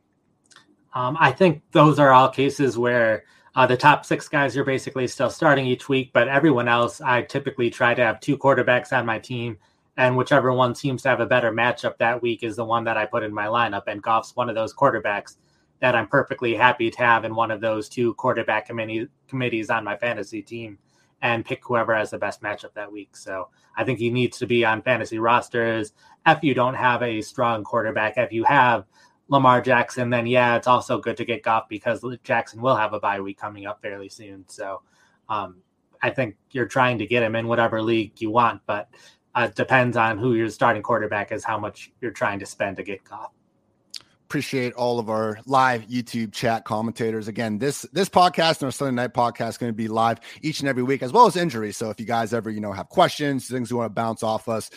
[0.93, 3.23] Um, I think those are all cases where
[3.55, 7.23] uh, the top six guys are basically still starting each week, but everyone else, I
[7.23, 9.57] typically try to have two quarterbacks on my team,
[9.97, 12.97] and whichever one seems to have a better matchup that week is the one that
[12.97, 13.83] I put in my lineup.
[13.87, 15.35] And Goff's one of those quarterbacks
[15.79, 19.83] that I'm perfectly happy to have in one of those two quarterback committee, committees on
[19.83, 20.77] my fantasy team
[21.21, 23.15] and pick whoever has the best matchup that week.
[23.15, 25.93] So I think he needs to be on fantasy rosters.
[26.25, 28.85] If you don't have a strong quarterback, if you have
[29.29, 32.99] Lamar Jackson, then yeah, it's also good to get Goff because Jackson will have a
[32.99, 34.43] bye week coming up fairly soon.
[34.47, 34.81] So
[35.29, 35.57] um,
[36.01, 38.89] I think you're trying to get him in whatever league you want, but
[39.35, 42.83] uh, depends on who your starting quarterback is, how much you're trying to spend to
[42.83, 43.31] get Goff
[44.29, 47.27] appreciate all of our live YouTube chat commentators.
[47.27, 50.59] Again, this this podcast and our Sunday night podcast is going to be live each
[50.59, 51.77] and every week, as well as injuries.
[51.77, 54.47] So if you guys ever you know have questions, things you want to bounce off
[54.47, 54.69] us,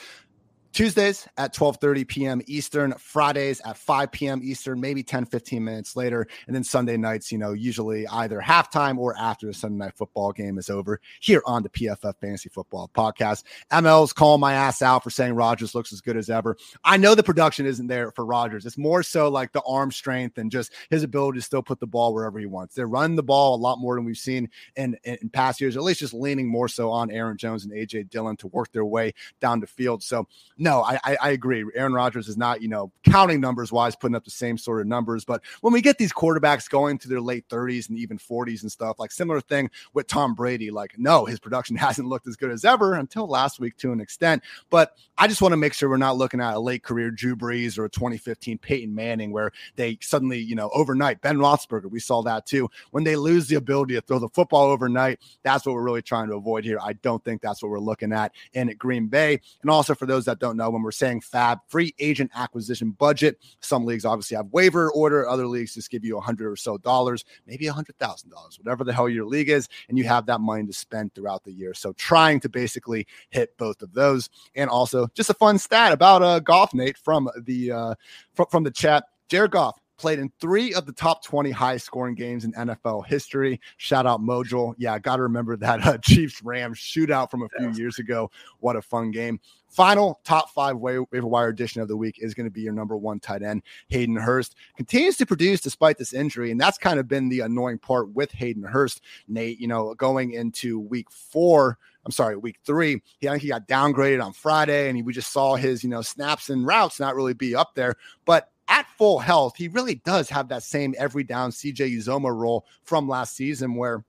[0.72, 2.42] Tuesdays at 12:30 p.m.
[2.46, 4.40] Eastern, Fridays at 5 p.m.
[4.42, 8.98] Eastern, maybe 10 15 minutes later, and then Sunday nights, you know, usually either halftime
[8.98, 12.90] or after the Sunday night football game is over here on the PFF Fantasy Football
[12.94, 13.44] Podcast.
[13.70, 16.56] ML's calling my ass out for saying Rodgers looks as good as ever.
[16.84, 18.64] I know the production isn't there for Rodgers.
[18.64, 21.86] It's more so like the arm strength and just his ability to still put the
[21.86, 22.74] ball wherever he wants.
[22.74, 25.76] They're running the ball a lot more than we've seen in, in, in past years,
[25.76, 28.84] at least just leaning more so on Aaron Jones and AJ Dillon to work their
[28.84, 30.02] way down the field.
[30.02, 30.26] So
[30.62, 31.64] no, I, I, I agree.
[31.74, 34.86] Aaron Rodgers is not, you know, counting numbers wise, putting up the same sort of
[34.86, 35.24] numbers.
[35.24, 38.70] But when we get these quarterbacks going to their late 30s and even 40s and
[38.70, 42.52] stuff, like similar thing with Tom Brady, like, no, his production hasn't looked as good
[42.52, 44.40] as ever until last week to an extent.
[44.70, 47.34] But I just want to make sure we're not looking at a late career Drew
[47.34, 51.98] Brees or a 2015 Peyton Manning where they suddenly, you know, overnight, Ben Roethlisberger, we
[51.98, 52.70] saw that too.
[52.92, 56.28] When they lose the ability to throw the football overnight, that's what we're really trying
[56.28, 56.78] to avoid here.
[56.80, 59.40] I don't think that's what we're looking at in Green Bay.
[59.62, 63.38] And also for those that don't know, when we're saying FAB, free agent acquisition budget,
[63.60, 66.78] some leagues obviously have waiver order, other leagues just give you a hundred or so
[66.78, 70.26] dollars, maybe a hundred thousand dollars, whatever the hell your league is, and you have
[70.26, 71.74] that money to spend throughout the year.
[71.74, 74.28] So trying to basically hit both of those.
[74.54, 77.94] And also just a fun stat about uh Goff Nate, from the uh
[78.34, 79.04] from, from the chat.
[79.28, 83.60] Jared Goff, played in three of the top 20 highest scoring games in NFL history.
[83.76, 84.74] Shout out Mojo.
[84.78, 88.30] Yeah, got to remember that uh, Chiefs Rams shootout from a few years ago.
[88.60, 89.40] What a fun game.
[89.72, 92.94] Final top five waiver wire edition of the week is going to be your number
[92.94, 94.54] one tight end, Hayden Hurst.
[94.76, 96.50] Continues to produce despite this injury.
[96.50, 99.58] And that's kind of been the annoying part with Hayden Hurst, Nate.
[99.58, 103.00] You know, going into week four, I'm sorry, week three.
[103.18, 105.88] He I think he got downgraded on Friday, and he, we just saw his you
[105.88, 107.94] know snaps and routes not really be up there.
[108.26, 112.64] But at full health, he really does have that same every down CJ Uzomah role
[112.82, 114.02] from last season where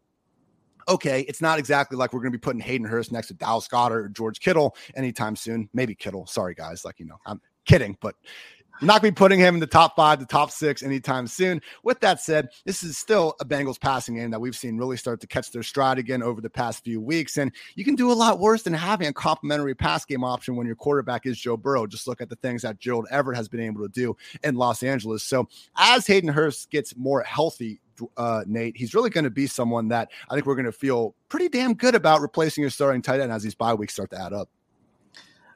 [0.87, 3.67] okay, it's not exactly like we're going to be putting Hayden Hurst next to Dallas
[3.67, 5.69] Goedert or George Kittle anytime soon.
[5.73, 6.25] Maybe Kittle.
[6.27, 6.83] Sorry, guys.
[6.83, 8.15] Like, you know, I'm kidding, but
[8.81, 11.27] I'm not going to be putting him in the top five, the top six anytime
[11.27, 11.61] soon.
[11.83, 15.21] With that said, this is still a Bengals passing game that we've seen really start
[15.21, 17.37] to catch their stride again over the past few weeks.
[17.37, 20.67] And you can do a lot worse than having a complimentary pass game option when
[20.67, 21.87] your quarterback is Joe Burrow.
[21.87, 24.81] Just look at the things that Gerald Everett has been able to do in Los
[24.83, 25.23] Angeles.
[25.23, 27.79] So as Hayden Hurst gets more healthy,
[28.17, 31.15] uh, Nate, he's really going to be someone that I think we're going to feel
[31.29, 34.19] pretty damn good about replacing your starting tight end as these bye weeks start to
[34.19, 34.49] add up.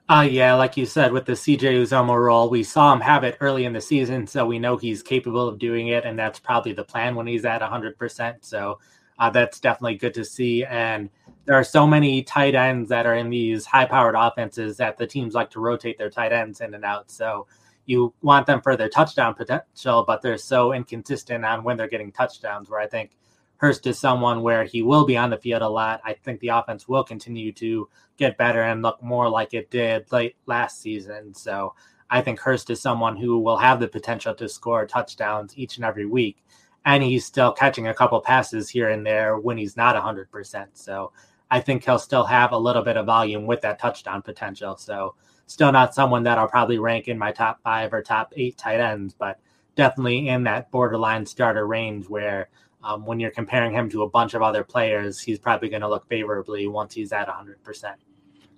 [0.10, 3.36] Uh, yeah, like you said, with the CJ Uzomah role, we saw him have it
[3.42, 6.72] early in the season, so we know he's capable of doing it, and that's probably
[6.72, 8.36] the plan when he's at 100%.
[8.40, 8.80] So
[9.20, 10.64] uh, that's definitely good to see.
[10.64, 11.10] And
[11.44, 15.08] there are so many tight ends that are in these high powered offenses that the
[15.08, 17.12] teams like to rotate their tight ends in and out.
[17.12, 17.46] So
[17.86, 22.14] you want them for their touchdown potential, but they're so inconsistent on when they're getting
[22.14, 23.12] touchdowns, where I think
[23.58, 26.02] Hurst is someone where he will be on the field a lot.
[26.06, 30.12] I think the offense will continue to get better and look more like it did
[30.12, 31.34] late last season.
[31.34, 31.74] So
[32.10, 35.86] I think Hurst is someone who will have the potential to score touchdowns each and
[35.86, 36.44] every week.
[36.86, 40.68] And he's still catching a couple passes here and there when he's not 100%.
[40.74, 41.12] So
[41.50, 44.78] I think he'll still have a little bit of volume with that touchdown potential.
[44.78, 45.16] So
[45.48, 48.80] still not someone that I'll probably rank in my top five or top eight tight
[48.80, 49.40] ends, but
[49.76, 52.50] definitely in that borderline starter range where
[52.84, 55.90] um, when you're comparing him to a bunch of other players, he's probably going to
[55.90, 57.96] look favorably once he's at 100%.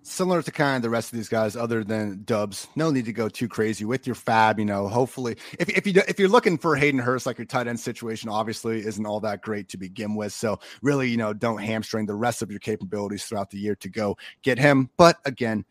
[0.01, 3.13] Similar to kind of the rest of these guys, other than Doubs, no need to
[3.13, 4.57] go too crazy with your fab.
[4.57, 7.67] You know, hopefully, if, if you if you're looking for Hayden Hurst, like your tight
[7.67, 10.31] end situation, obviously isn't all that great to begin with.
[10.31, 13.89] So really, you know, don't hamstring the rest of your capabilities throughout the year to
[13.89, 14.89] go get him.
[14.95, 15.65] But again,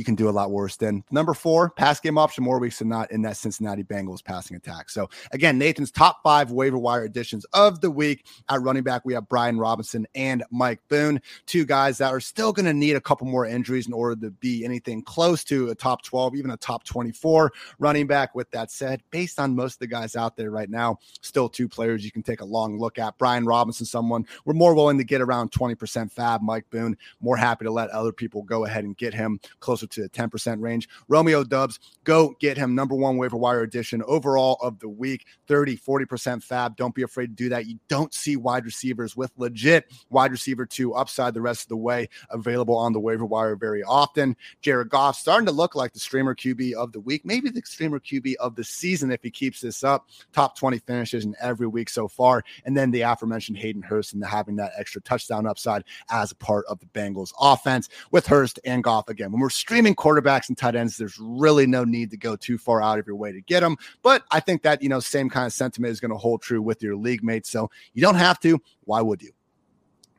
[0.00, 2.88] you can do a lot worse than number four pass game option more weeks than
[2.88, 4.88] not in that Cincinnati Bengals passing attack.
[4.88, 9.02] So again, Nathan's top five waiver wire additions of the week at running back.
[9.04, 12.96] We have Brian Robinson and Mike Boone, two guys that are still going to need
[12.96, 16.50] a couple more injuries in order to be anything close to a top 12, even
[16.50, 18.34] a top 24 running back.
[18.34, 21.68] With that said, based on most of the guys out there right now, still two
[21.68, 23.18] players you can take a long look at.
[23.18, 26.40] Brian Robinson, someone we're more willing to get around 20% fab.
[26.40, 30.02] Mike Boone, more happy to let other people go ahead and get him closer to
[30.02, 30.88] the 10% range.
[31.08, 35.76] Romeo Doubs, go get him number one waiver wire edition overall of the week, 30,
[35.76, 36.76] 40% fab.
[36.76, 37.66] Don't be afraid to do that.
[37.66, 41.76] You don't see wide receivers with legit wide receiver two upside the rest of the
[41.76, 44.36] way available on the waiver wire very often.
[44.62, 48.00] Jared Goff starting to look like the streamer QB of the week, maybe the streamer
[48.00, 50.08] QB of the season if he keeps this up.
[50.32, 52.42] Top 20 finishes in every week so far.
[52.64, 56.64] And then the aforementioned Hayden Hurst and having that extra touchdown upside as a part
[56.66, 59.32] of the Bengals offense with Hurst and Goff again.
[59.32, 62.82] When we're streaming quarterbacks and tight ends, there's really no need to go too far
[62.82, 63.76] out of your way to get them.
[64.02, 66.60] But I think that, you know, same kind of sentiment is going to hold true
[66.60, 67.50] with your league mates.
[67.50, 68.60] So you don't have to.
[68.82, 69.30] Why would you?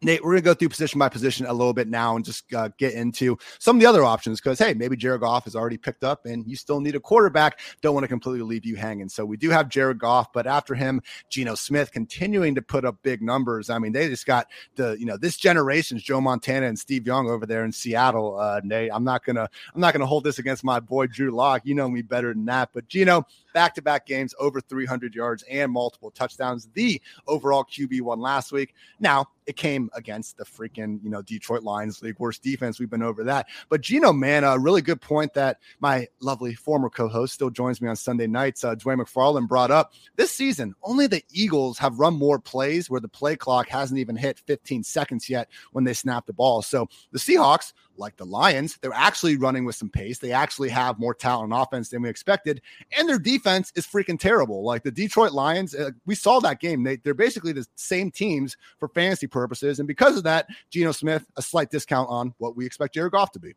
[0.04, 2.52] Nate, we're going to go through position by position a little bit now and just
[2.54, 5.78] uh, get into some of the other options because, hey, maybe Jared Goff is already
[5.78, 7.60] picked up and you still need a quarterback.
[7.82, 9.10] Don't want to completely leave you hanging.
[9.10, 12.98] So we do have Jared Goff, but after him, Geno Smith continuing to put up
[13.04, 13.70] big numbers.
[13.70, 17.30] I mean, they just got the, you know, this generation's Joe Montana and Steve Young
[17.30, 18.40] over there in Seattle.
[18.40, 21.08] Uh, Nate, I'm not going to, I'm not going to hold this against my boy
[21.08, 21.62] Drew Lock.
[21.64, 22.70] You know me better than that.
[22.74, 26.70] But Geno, back to back games over 300 yards and multiple touchdowns.
[26.74, 28.74] The overall QB one last week.
[29.00, 32.80] Now, it came against the freaking, you know, Detroit Lions league worst defense.
[32.80, 33.48] We've been over that.
[33.70, 37.90] But Geno, man, a really good point that my lovely former co-host still joins me
[37.90, 38.64] on Sunday nights.
[38.64, 40.76] Uh, Dwain McFarland brought up this season.
[40.84, 44.84] Only the Eagles have run more plays where the play clock hasn't even hit 15
[44.84, 46.62] seconds yet when they snap the ball.
[46.62, 50.20] So the Seahawks like the Lions, they're actually running with some pace.
[50.20, 52.62] They actually have more talent on offense than we expected,
[52.98, 54.64] and their defense is freaking terrible.
[54.64, 56.84] Like the Detroit Lions, uh, we saw that game.
[56.84, 61.26] They, they're basically the same teams for fantasy purposes, and because of that, Geno Smith
[61.38, 63.54] a slight discount on what we expect Jared Goff to be.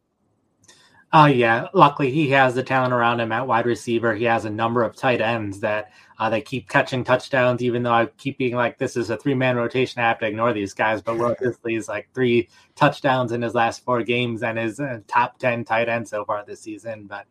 [1.17, 4.17] Oh yeah, luckily he has the talent around him at wide receiver.
[4.17, 7.63] He has a number of tight ends that uh, they keep catching touchdowns.
[7.63, 10.03] Even though I keep being like, "This is a three man rotation.
[10.03, 13.85] I have to ignore these guys." But Will Dissly's like three touchdowns in his last
[13.85, 17.07] four games and is a top ten tight end so far this season.
[17.07, 17.27] But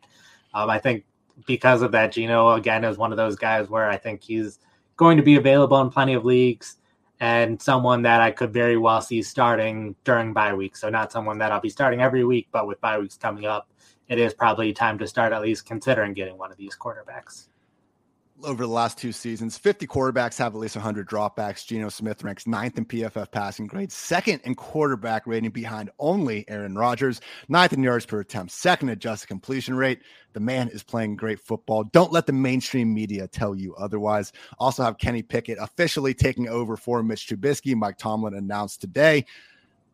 [0.54, 1.04] um, I think
[1.46, 4.58] because of that, Geno again is one of those guys where I think he's
[4.96, 6.76] going to be available in plenty of leagues
[7.20, 10.76] and someone that I could very well see starting during bye week.
[10.76, 13.68] So not someone that I'll be starting every week, but with bye weeks coming up,
[14.08, 17.48] it is probably time to start at least considering getting one of these quarterbacks.
[18.44, 21.66] Over the last two seasons, 50 quarterbacks have at least 100 dropbacks.
[21.66, 26.76] Geno Smith ranks ninth in PFF passing grade, second in quarterback rating behind only Aaron
[26.76, 30.02] Rodgers, ninth in yards per attempt, second adjusted completion rate.
[30.34, 31.84] The man is playing great football.
[31.84, 34.30] Don't let the mainstream media tell you otherwise.
[34.58, 37.74] Also have Kenny Pickett officially taking over for Mitch Trubisky.
[37.74, 39.24] Mike Tomlin announced today.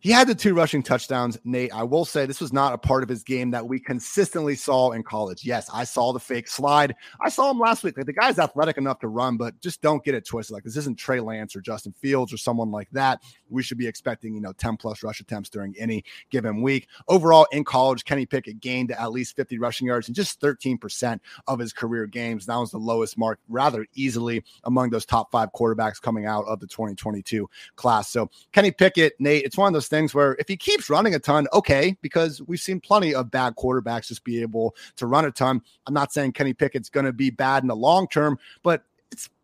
[0.02, 1.38] He had the two rushing touchdowns.
[1.44, 4.54] Nate, I will say this was not a part of his game that we consistently
[4.54, 5.44] saw in college.
[5.44, 6.94] Yes, I saw the fake slide.
[7.20, 7.98] I saw him last week.
[7.98, 10.54] Like the guy's athletic enough to run, but just don't get it twisted.
[10.54, 13.22] Like this isn't Trey Lance or Justin Fields or someone like that.
[13.50, 16.88] We should be expecting, you know, 10 plus rush attempts during any given week.
[17.08, 21.58] Overall, in college, Kenny Pickett gained at least 50 rushing yards in just 13% of
[21.58, 22.46] his career games.
[22.46, 26.58] That was the lowest mark rather easily among those top five quarterbacks coming out of
[26.58, 28.08] the 2022 class.
[28.08, 31.18] So Kenny Pickett, Nate, it's one of those things where if he keeps running a
[31.18, 35.30] ton, okay, because we've seen plenty of bad quarterbacks just be able to run a
[35.30, 35.60] ton.
[35.86, 38.84] I'm not saying Kenny Pickett's going to be bad in the long term, but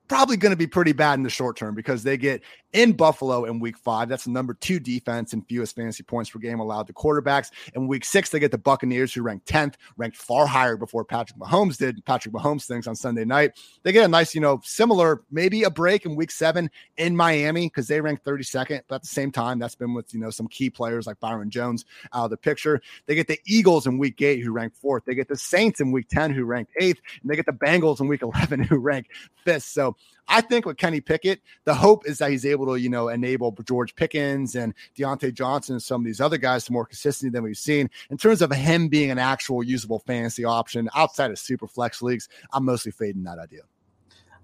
[0.08, 2.42] probably going to be pretty bad in the short term because they get
[2.72, 4.08] in Buffalo in week five.
[4.08, 7.50] That's the number two defense and fewest fantasy points per game allowed to quarterbacks.
[7.74, 11.38] In week six, they get the Buccaneers, who ranked 10th, ranked far higher before Patrick
[11.38, 12.04] Mahomes did.
[12.04, 13.52] Patrick Mahomes things on Sunday night.
[13.82, 17.66] They get a nice, you know, similar, maybe a break in week seven in Miami
[17.66, 18.82] because they ranked 32nd.
[18.88, 21.50] But at the same time, that's been with, you know, some key players like Byron
[21.50, 22.80] Jones out of the picture.
[23.06, 25.04] They get the Eagles in week eight, who ranked fourth.
[25.06, 27.00] They get the Saints in week 10, who ranked eighth.
[27.22, 29.10] And they get the Bengals in week 11, who ranked
[29.44, 29.64] fifth.
[29.64, 29.95] So
[30.28, 33.56] I think with Kenny Pickett, the hope is that he's able to, you know, enable
[33.64, 37.44] George Pickens and Diontae Johnson and some of these other guys to more consistency than
[37.44, 37.88] we've seen.
[38.10, 42.28] In terms of him being an actual usable fantasy option outside of super flex leagues,
[42.52, 43.62] I'm mostly fading that idea.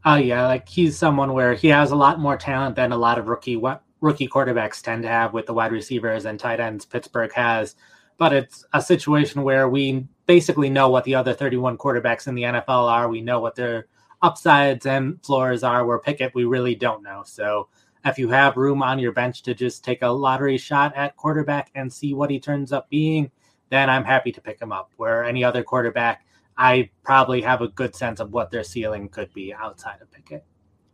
[0.05, 3.19] Oh yeah, like he's someone where he has a lot more talent than a lot
[3.19, 3.61] of rookie
[4.01, 7.77] rookie quarterbacks tend to have with the wide receivers and tight ends Pittsburgh has.
[8.19, 12.43] But it's a situation where we basically know what the other 31 quarterbacks in the
[12.43, 13.09] NFL are.
[13.09, 13.87] We know what their
[14.23, 15.85] upsides and floors are.
[15.85, 17.23] Where Pickett, we really don't know.
[17.27, 17.69] So
[18.05, 21.71] if you have room on your bench to just take a lottery shot at quarterback
[21.75, 23.31] and see what he turns up being,
[23.71, 24.91] then I'm happy to pick him up.
[24.97, 26.25] Where any other quarterback,
[26.57, 30.45] I probably have a good sense of what their ceiling could be outside of Pickett.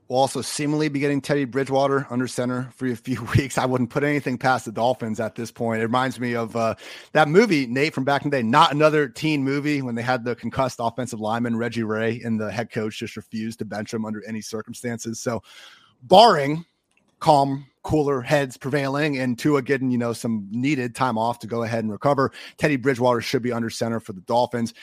[0.09, 3.59] We'll also seemingly be getting Teddy Bridgewater under center for a few weeks.
[3.59, 5.81] I wouldn't put anything past the Dolphins at this point.
[5.81, 6.77] It reminds me of uh,
[7.13, 10.25] that movie, Nate, from back in the day, not another teen movie when they had
[10.25, 14.07] the concussed offensive lineman, Reggie Ray, and the head coach just refused to bench him
[14.07, 15.21] under any circumstances.
[15.21, 15.43] So,
[16.03, 16.65] barring
[17.21, 21.63] calm, cooler heads prevailing and Tua getting, you know, some needed time off to go
[21.63, 22.33] ahead and recover.
[22.57, 24.75] Teddy Bridgewater should be under center for the Dolphins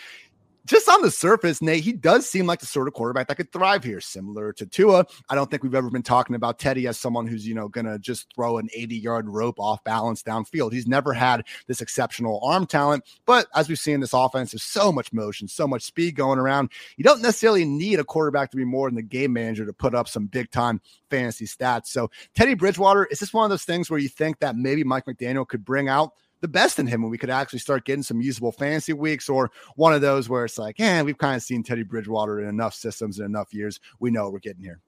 [0.65, 3.51] just on the surface, Nate, he does seem like the sort of quarterback that could
[3.51, 5.05] thrive here, similar to Tua.
[5.29, 7.85] I don't think we've ever been talking about Teddy as someone who's, you know, going
[7.85, 10.73] to just throw an 80 yard rope off balance downfield.
[10.73, 13.03] He's never had this exceptional arm talent.
[13.25, 16.71] But as we've seen this offense, there's so much motion, so much speed going around.
[16.97, 19.93] You don't necessarily need a quarterback to be more than the game manager to put
[19.93, 21.87] up some big time fantasy stats.
[21.87, 25.05] So, Teddy Bridgewater, is this one of those things where you think that maybe Mike
[25.05, 26.11] McDaniel could bring out?
[26.41, 29.51] The best in him and we could actually start getting some usable fantasy weeks or
[29.75, 32.73] one of those where it's like, yeah, we've kind of seen Teddy Bridgewater in enough
[32.73, 33.79] systems in enough years.
[33.99, 34.79] We know what we're getting here.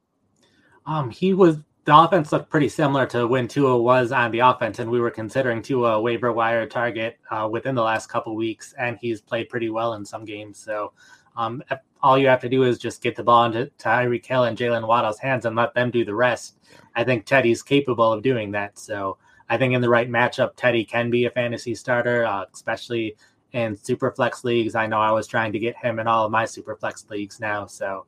[0.86, 1.57] Um, he was
[1.88, 5.10] the offense looked pretty similar to when Tua was on the offense, and we were
[5.10, 9.47] considering Tua a waiver wire target uh, within the last couple weeks, and he's played
[9.47, 10.60] pretty well in some games.
[10.60, 10.91] So,
[11.38, 11.63] um,
[12.03, 14.86] all you have to do is just get the ball into Tyreek Hill and Jalen
[14.86, 16.60] Waddle's hands and let them do the rest.
[16.93, 18.77] I think Teddy's capable of doing that.
[18.77, 19.17] So,
[19.49, 23.15] I think in the right matchup, Teddy can be a fantasy starter, uh, especially
[23.53, 24.75] in super flex leagues.
[24.75, 27.39] I know I was trying to get him in all of my super flex leagues
[27.39, 27.65] now.
[27.65, 28.05] So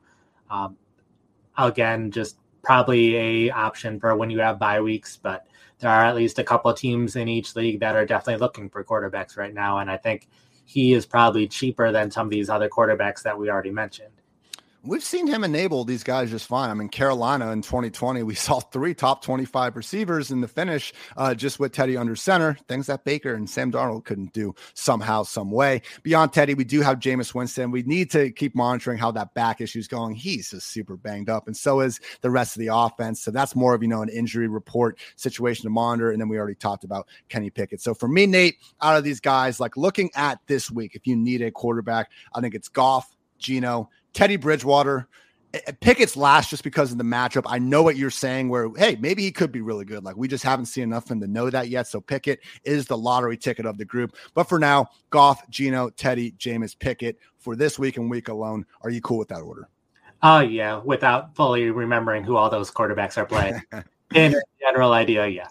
[0.50, 0.76] um,
[1.56, 5.46] again, just probably a option for when you have bye weeks, but
[5.78, 8.68] there are at least a couple of teams in each league that are definitely looking
[8.68, 9.78] for quarterbacks right now.
[9.78, 10.28] And I think
[10.66, 14.19] he is probably cheaper than some of these other quarterbacks that we already mentioned.
[14.82, 16.70] We've seen him enable these guys just fine.
[16.70, 21.34] I mean, Carolina in 2020, we saw three top 25 receivers in the finish uh,
[21.34, 25.50] just with Teddy under center, things that Baker and Sam Darnold couldn't do somehow, some
[25.50, 25.82] way.
[26.02, 27.70] Beyond Teddy, we do have Jameis Winston.
[27.70, 30.14] We need to keep monitoring how that back issue is going.
[30.14, 33.20] He's just super banged up, and so is the rest of the offense.
[33.20, 36.10] So that's more of, you know, an injury report situation to monitor.
[36.10, 37.82] And then we already talked about Kenny Pickett.
[37.82, 41.16] So for me, Nate, out of these guys, like looking at this week, if you
[41.16, 45.08] need a quarterback, I think it's Goff, Geno, Teddy Bridgewater.
[45.80, 47.42] Pickett's last just because of the matchup.
[47.46, 50.04] I know what you're saying, where, hey, maybe he could be really good.
[50.04, 51.88] Like, we just haven't seen enough of him to know that yet.
[51.88, 54.14] So, Pickett is the lottery ticket of the group.
[54.34, 58.64] But for now, Goff, Geno, Teddy, Jameis, Pickett for this week and week alone.
[58.82, 59.68] Are you cool with that order?
[60.22, 60.78] Oh, yeah.
[60.78, 63.60] Without fully remembering who all those quarterbacks are playing.
[64.14, 65.48] In general idea, yeah.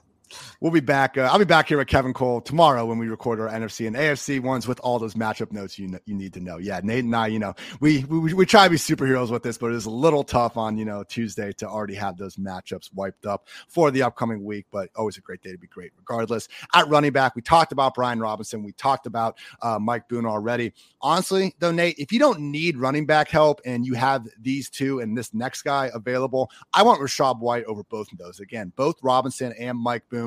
[0.60, 1.18] We'll be back.
[1.18, 3.96] Uh, I'll be back here with Kevin Cole tomorrow when we record our NFC and
[3.96, 6.58] AFC ones with all those matchup notes you you need to know.
[6.58, 9.58] Yeah, Nate and I, you know, we, we we try to be superheroes with this,
[9.58, 13.26] but it's a little tough on you know Tuesday to already have those matchups wiped
[13.26, 14.66] up for the upcoming week.
[14.72, 16.48] But always a great day to be great, regardless.
[16.74, 18.64] At running back, we talked about Brian Robinson.
[18.64, 20.74] We talked about uh, Mike Boone already.
[21.02, 25.00] Honestly, though, Nate, if you don't need running back help and you have these two
[25.00, 28.40] and this next guy available, I want Rachaad White over both of those.
[28.40, 30.19] Again, both Robinson and Mike Boone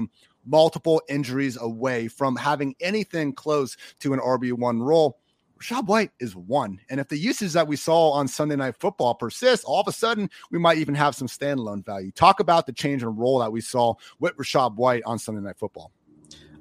[0.44, 5.18] multiple injuries away from having anything close to an RB1 role.
[5.60, 6.80] Rachaad White is one.
[6.90, 9.92] And if the usage that we saw on Sunday Night Football persists, all of a
[9.92, 12.10] sudden we might even have some standalone value.
[12.10, 15.58] Talk about the change in role that we saw with Rachaad White on Sunday Night
[15.58, 15.92] Football.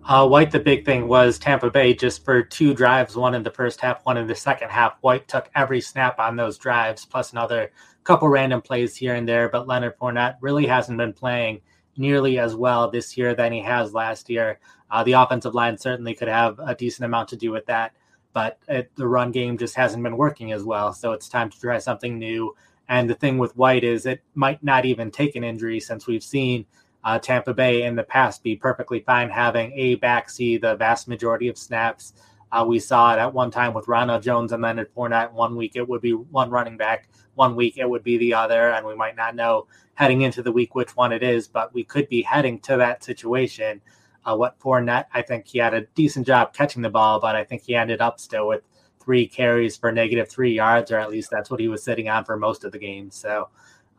[0.04, 3.52] Uh, White, the big thing was Tampa Bay just for two drives, one in the
[3.52, 4.94] first half, one in the second half.
[5.02, 7.72] White took every snap on those drives, plus another
[8.04, 9.48] couple random plays here and there.
[9.48, 11.62] But Leonard Fournette really hasn't been playing
[11.98, 14.60] nearly as well this year than he has last year.
[14.90, 17.94] Uh, the offensive line certainly could have a decent amount to do with that,
[18.34, 20.94] but it, the run game just hasn't been working as well.
[20.94, 22.56] So it's time to try something new.
[22.90, 26.24] And the thing with White is it might not even take an injury since we've
[26.24, 26.66] seen
[27.04, 31.08] uh, Tampa Bay in the past be perfectly fine having a back see the vast
[31.08, 32.14] majority of snaps.
[32.52, 35.32] Uh, we saw it at one time with Ronald Jones and then at Fournette.
[35.32, 38.72] One week it would be one running back, one week it would be the other,
[38.72, 41.84] and we might not know heading into the week which one it is, but we
[41.84, 43.82] could be heading to that situation.
[44.26, 47.44] Uh, what Fournette, I think he had a decent job catching the ball, but I
[47.44, 48.62] think he ended up still with
[49.02, 52.24] three carries for negative three yards, or at least that's what he was sitting on
[52.26, 53.10] for most of the game.
[53.10, 53.50] So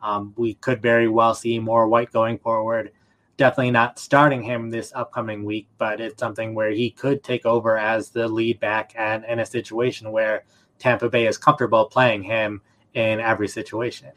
[0.01, 2.91] um, we could very well see more White going forward.
[3.35, 7.77] Definitely not starting him this upcoming week, but it's something where he could take over
[7.77, 10.43] as the lead back and in a situation where
[10.77, 12.61] Tampa Bay is comfortable playing him
[12.93, 14.09] in every situation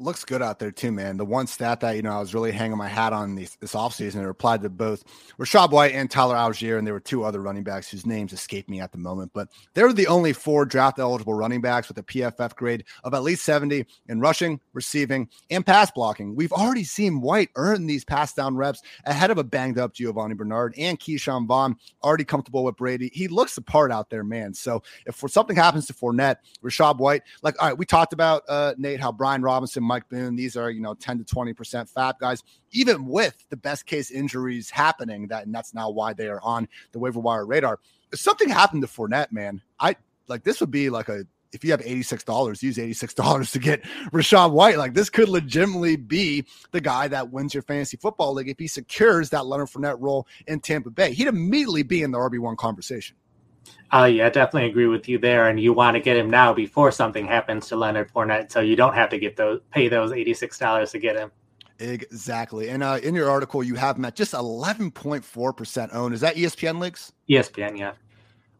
[0.00, 1.18] looks good out there too, man.
[1.18, 3.74] The one stat that you know I was really hanging my hat on this, this
[3.74, 5.04] offseason, it applied to both
[5.38, 8.68] Rachaad White and Tyler Allgeier, and there were two other running backs whose names escape
[8.68, 9.30] me at the moment.
[9.34, 13.22] But they're the only four draft eligible running backs with a PFF grade of at
[13.22, 16.34] least 70 in rushing, receiving, and pass blocking.
[16.34, 20.34] We've already seen White earn these pass down reps ahead of a banged up Giovanni
[20.34, 23.10] Bernard and Ke'Shawn Vaughn, already comfortable with Brady.
[23.12, 24.54] He looks the part out there, man.
[24.54, 28.74] So if something happens to Fournette, Rachaad White, like all right, we talked about uh,
[28.78, 30.36] Nate how Brian Robinson Mike Boone.
[30.36, 34.70] These are, you know, 10 to 20% fat guys, even with the best case injuries
[34.70, 35.26] happening.
[35.26, 37.80] That and that's now why they are on the waiver wire radar.
[38.12, 39.96] If something happened to Fournette, man, I
[40.28, 43.82] like this would be like a if you have $86, use $86 to get
[44.12, 44.78] Rachaad White.
[44.78, 48.68] Like this could legitimately be the guy that wins your fantasy football league if he
[48.68, 51.12] secures that Leonard Fournette role in Tampa Bay.
[51.12, 53.16] He'd immediately be in the RB1 conversation.
[53.92, 55.48] Oh, yeah, definitely agree with you there.
[55.48, 58.76] And you want to get him now before something happens to Leonard Fournette, so you
[58.76, 61.32] don't have to get those pay those eighty six dollars to get him.
[61.80, 62.68] Exactly.
[62.68, 66.14] And uh, in your article, you have him at just eleven point four percent owned.
[66.14, 67.12] Is that ESPN leagues?
[67.28, 67.92] ESPN, yeah.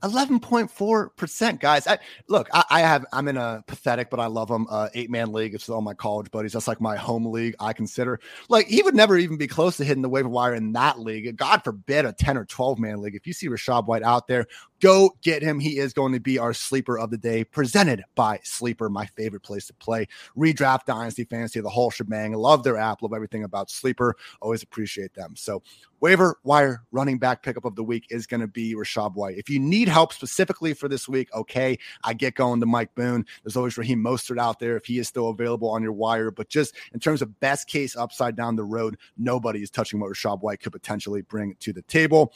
[0.03, 1.99] 11.4% guys I,
[2.29, 5.33] look I, I, have i'm in a pathetic but i love him uh, eight man
[5.33, 8.83] league it's all my college buddies that's like my home league i consider like he
[8.83, 12.07] would never even be close to hitting the waiver wire in that league god forbid
[12.07, 14.47] a 10 or 12 man league if you see rachaad white out there
[14.81, 18.39] go get him he is going to be our sleeper of the day presented by
[18.43, 20.07] sleeper my favorite place to play
[20.37, 25.15] redraft dynasty fantasy the whole shebang love their app love everything about sleeper always appreciate
[25.15, 25.63] them so
[26.01, 29.37] waiver wire running back pickup of the week is going to be Rachaad White.
[29.37, 33.25] If you need help specifically for this week, okay, I get going to Mike Boone.
[33.43, 36.31] There's always Raheem Mostert out there if he is still available on your wire.
[36.31, 40.11] But just in terms of best case upside down the road, nobody is touching what
[40.11, 42.33] Rachaad White could potentially bring to the table.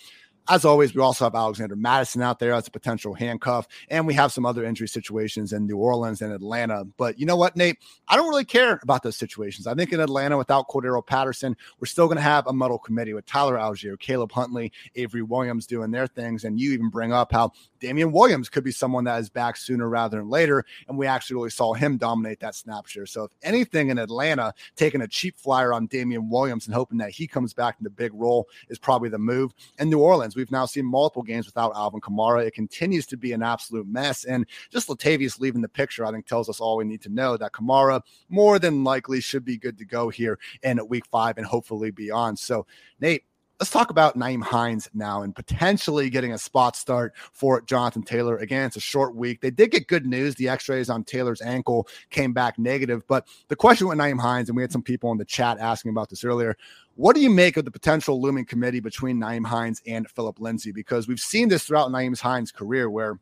[0.46, 4.12] As always, we also have Alexander Mattison out there as a potential handcuff, and we
[4.12, 6.84] have some other injury situations in New Orleans and Atlanta.
[6.84, 7.78] But you know what, Nate?
[8.08, 9.66] I don't really care about those situations.
[9.66, 13.14] I think in Atlanta, without Cordarrelle Patterson, we're still going to have a muddle committee
[13.14, 16.44] with Tyler Allgeier, Caleb Huntley, Avery Williams doing their things.
[16.44, 19.88] And you even bring up how Damien Williams could be someone that is back sooner
[19.88, 20.66] rather than later.
[20.88, 23.06] And we actually really saw him dominate that snap share.
[23.06, 27.10] So, if anything in Atlanta, taking a cheap flyer on Damien Williams and hoping that
[27.10, 29.54] he comes back in the big role is probably the move.
[29.78, 32.46] And New Orleans, we've now seen multiple games without Alvin Kamara.
[32.46, 34.24] It continues to be an absolute mess.
[34.24, 37.36] And just Latavius leaving the picture, I think, tells us all we need to know
[37.36, 41.46] that Kamara more than likely should be good to go here in week five and
[41.46, 42.38] hopefully beyond.
[42.38, 42.66] So,
[43.00, 43.24] Nate,
[43.60, 48.36] let's talk about Nyheim Hines now and potentially getting a spot start for Jonathan Taylor.
[48.36, 49.40] Again, it's a short week.
[49.40, 50.34] They did get good news.
[50.34, 53.06] The x rays on Taylor's ankle came back negative.
[53.06, 55.90] But the question with Nyheim Hines, and we had some people in the chat asking
[55.90, 56.56] about this earlier.
[56.96, 60.72] What do you make of the potential looming committee between Nyheim Hines and Phillip Lindsay?
[60.72, 63.18] Because we've seen this throughout Nyheim Hines' career where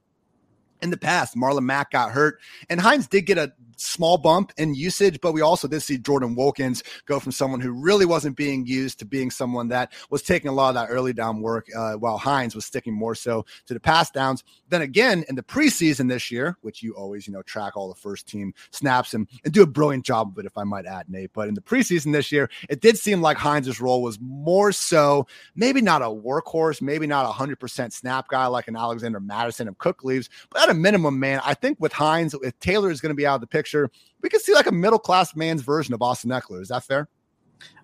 [0.81, 3.53] in the past, Marlon Mack got hurt, and Hines did get a
[3.83, 7.73] small bump in usage, but we also did see Jordan Wilkins go from someone who
[7.73, 11.13] really wasn't being used to being someone that was taking a lot of that early
[11.13, 14.45] down work, uh, while Hines was sticking more so to the pass downs.
[14.69, 17.95] Then again, in the preseason this year, which you always, you know, track all the
[17.95, 21.09] first team snaps and, and do a brilliant job of it, if I might add,
[21.09, 21.33] Nate.
[21.33, 25.27] But in the preseason this year, it did seem like Hines's role was more so
[25.55, 29.79] maybe not a workhorse, maybe not a 100% snap guy like an Alexander Mattison of
[29.79, 33.11] Cook leaves, but at a minimum, man, I think with Hines, if Taylor is going
[33.11, 35.63] to be out of the picture, picture, we could see like a middle class man's
[35.63, 36.63] version of Austin Ekeler.
[36.63, 37.09] Is that fair?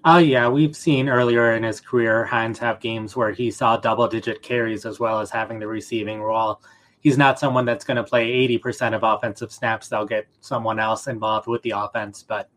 [0.05, 4.09] Oh yeah, we've seen earlier in his career Hines have games where he saw double
[4.09, 6.61] digit carries as well as having the receiving role.
[7.01, 9.89] He's not someone that's going to play 80% of offensive snaps.
[9.89, 12.49] They'll get someone else involved with the offense, but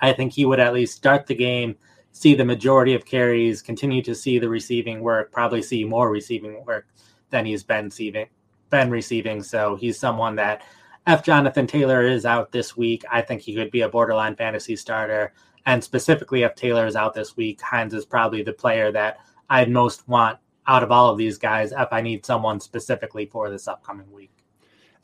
[0.00, 1.76] I think he would at least start the game,
[2.10, 6.64] see the majority of carries, continue to see the receiving work, probably see more receiving
[6.64, 6.88] work
[7.30, 8.26] than he's been receiving
[8.72, 9.42] been receiving.
[9.44, 10.62] So he's someone that
[11.06, 14.76] if Jonathan Taylor is out this week, I think he could be a borderline fantasy
[14.76, 15.32] starter.
[15.66, 19.70] And specifically, if Taylor is out this week, Hines is probably the player that I'd
[19.70, 23.66] most want out of all of these guys if I need someone specifically for this
[23.66, 24.41] upcoming week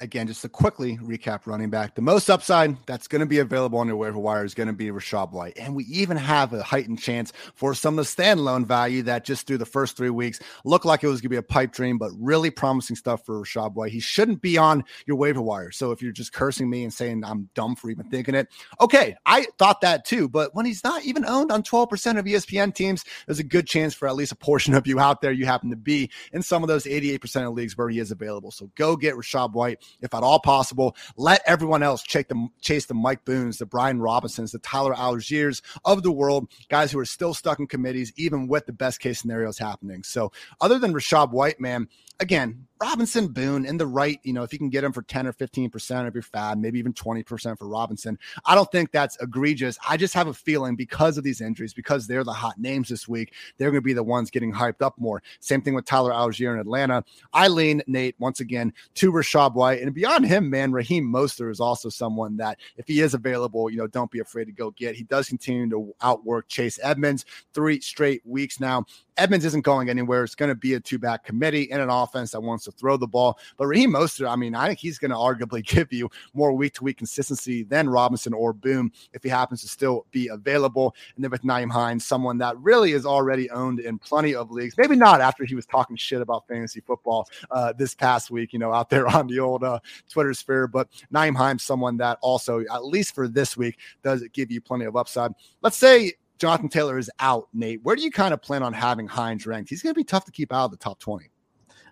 [0.01, 3.79] again, just to quickly recap running back, the most upside that's going to be available
[3.79, 5.59] on your waiver wire is going to be Rachaad White.
[5.59, 9.47] And we even have a heightened chance for some of the standalone value that just
[9.47, 11.99] through the first three weeks looked like it was going to be a pipe dream,
[11.99, 13.93] but really promising stuff for Rachaad White.
[13.93, 15.71] He shouldn't be on your waiver wire.
[15.71, 18.49] So if you're just cursing me and saying I'm dumb for even thinking it,
[18.81, 20.29] okay, I thought that too.
[20.29, 23.95] But when he's not even owned on 12% of ESPN teams, there's a good chance
[23.95, 26.63] for at least a portion of you out there you happen to be in some
[26.63, 28.51] of those 88% of leagues where he is available.
[28.51, 30.97] So go get Rashad White if at all possible.
[31.17, 35.63] Let everyone else chase the, chase the Mike Boones, the Brian Robinsons, the Tyler Allgeiers
[35.85, 39.21] of the world, guys who are still stuck in committees, even with the best case
[39.21, 40.03] scenarios happening.
[40.03, 41.89] So, other than Rachaad White, man,
[42.21, 45.27] again, Robinson Boone in the right, you know, if you can get him for 10
[45.27, 49.79] or 15% of your FAAB, maybe even 20% for Robinson, I don't think that's egregious.
[49.89, 53.09] I just have a feeling because of these injuries, because they're the hot names this
[53.09, 55.23] week, they're going to be the ones getting hyped up more.
[55.41, 57.05] Same thing with Tyler Allgeier in Atlanta.
[57.33, 59.83] I lean, Nate, once again, to Rachaad White.
[59.83, 63.79] And beyond him, man, Raheem Mostert is also someone that, if he is available, you
[63.79, 64.95] know, don't be afraid to go get.
[64.95, 68.85] He does continue to outwork Chase Edmonds three straight weeks now.
[69.17, 70.23] Edmonds isn't going anywhere.
[70.23, 72.97] It's going to be a two back committee in an offense that wants to throw
[72.97, 73.39] the ball.
[73.57, 76.75] But Raheem Mostert, I mean, I think he's going to arguably give you more week
[76.75, 80.95] to week consistency than Robinson or Boone if he happens to still be available.
[81.17, 84.75] And then with Nyheim Hines, someone that really is already owned in plenty of leagues.
[84.77, 88.59] Maybe not after he was talking shit about fantasy football uh, this past week, you
[88.59, 90.67] know, out there on the old uh, Twitter sphere.
[90.67, 94.85] But Nyheim Hines, someone that also, at least for this week, does give you plenty
[94.85, 95.33] of upside.
[95.63, 99.07] Let's say Jonathan Taylor is out, Nate, where do you kind of plan on having
[99.07, 99.71] Hines ranked?
[99.71, 101.31] He's going to be tough to keep out of the top 20.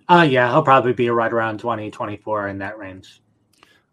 [0.09, 3.21] Uh, yeah, he'll probably be right around 20, 24 in that range.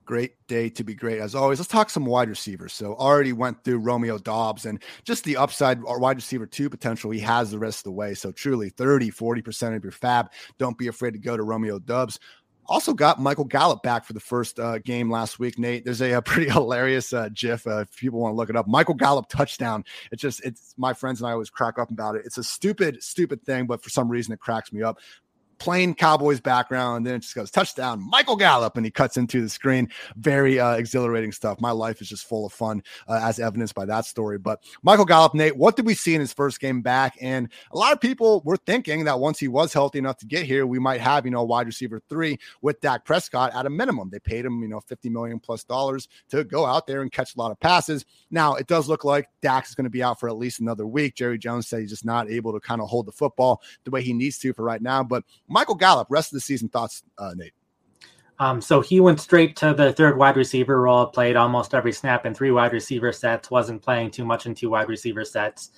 [0.05, 1.59] Great day to be great as always.
[1.59, 2.73] Let's talk some wide receivers.
[2.73, 7.09] So already went through Romeo Doubs and just the upside or wide receiver two potential
[7.09, 8.13] he has the rest of the way.
[8.13, 10.27] So truly 30, 40% of your FAAB.
[10.57, 12.19] Don't be afraid to go to Romeo Doubs.
[12.65, 15.57] Also got Michael Gallup back for the first uh, game last week.
[15.57, 18.55] Nate, there's a, a pretty hilarious uh, GIF uh, if people want to look it
[18.57, 18.67] up.
[18.67, 19.85] Michael Gallup touchdown.
[20.11, 22.23] It's just it's my friends and I always crack up about it.
[22.25, 24.99] It's a stupid, stupid thing, but for some reason it cracks me up
[25.63, 27.05] plain Cowboys background.
[27.05, 29.87] Then it just goes touchdown, Michael Gallup, and he cuts into the screen.
[30.17, 31.61] Very uh, exhilarating stuff.
[31.61, 34.37] My life is just full of fun, uh, as evidenced by that story.
[34.37, 37.17] But Michael Gallup, Nate, what did we see in his first game back?
[37.21, 40.45] And a lot of people were thinking that once he was healthy enough to get
[40.45, 44.09] here, we might have, you know, wide receiver three with Dak Prescott at a minimum.
[44.09, 47.37] They paid him, you know, 50 million plus dollars to go out there and catch
[47.37, 48.03] a lot of passes.
[48.29, 50.85] Now, it does look like Dak is going to be out for at least another
[50.85, 51.15] week.
[51.15, 54.01] Jerry Jones said he's just not able to kind of hold the football the way
[54.01, 55.05] he needs to for right now.
[55.05, 57.53] But Michael Gallup, rest of the season thoughts, uh, Nate.
[58.39, 62.25] Um, so he went straight to the third wide receiver role, played almost every snap
[62.25, 65.71] in three wide receiver sets, wasn't playing too much in two wide receiver sets.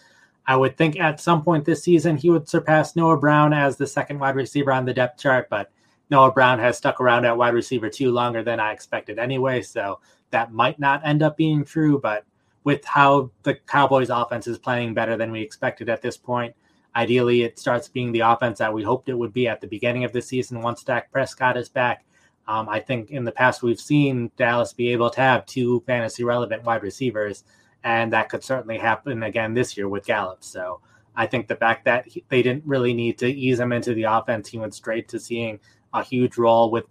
[0.48, 3.86] I would think at some point this season he would surpass Noah Brown as the
[3.86, 5.72] second wide receiver on the depth chart, but
[6.10, 10.00] Noah Brown has stuck around at wide receiver two longer than I expected anyway, so
[10.30, 12.00] that might not end up being true.
[12.00, 12.26] But
[12.64, 16.56] with how the Cowboys offense is playing better than we expected at this point,
[16.96, 20.04] ideally it starts being the offense that we hoped it would be at the beginning
[20.04, 22.06] of the season once Dak Prescott is back.
[22.48, 26.24] Um, I think in the past we've seen Dallas be able to have two fantasy
[26.24, 27.44] relevant wide receivers
[27.84, 30.44] and that could certainly happen again this year with Gallup.
[30.44, 30.82] So
[31.16, 34.04] I think the fact that he, they didn't really need to ease him into the
[34.04, 35.60] offense, he went straight to seeing
[35.94, 36.86] a huge role with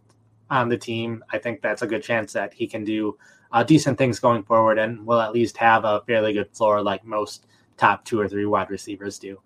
[0.51, 1.25] on the team.
[1.33, 3.19] I think that's a good chance that he can do
[3.53, 7.05] uh, decent things going forward, and will at least have a fairly good floor like
[7.05, 7.47] most
[7.77, 9.41] top two or three wide receivers do.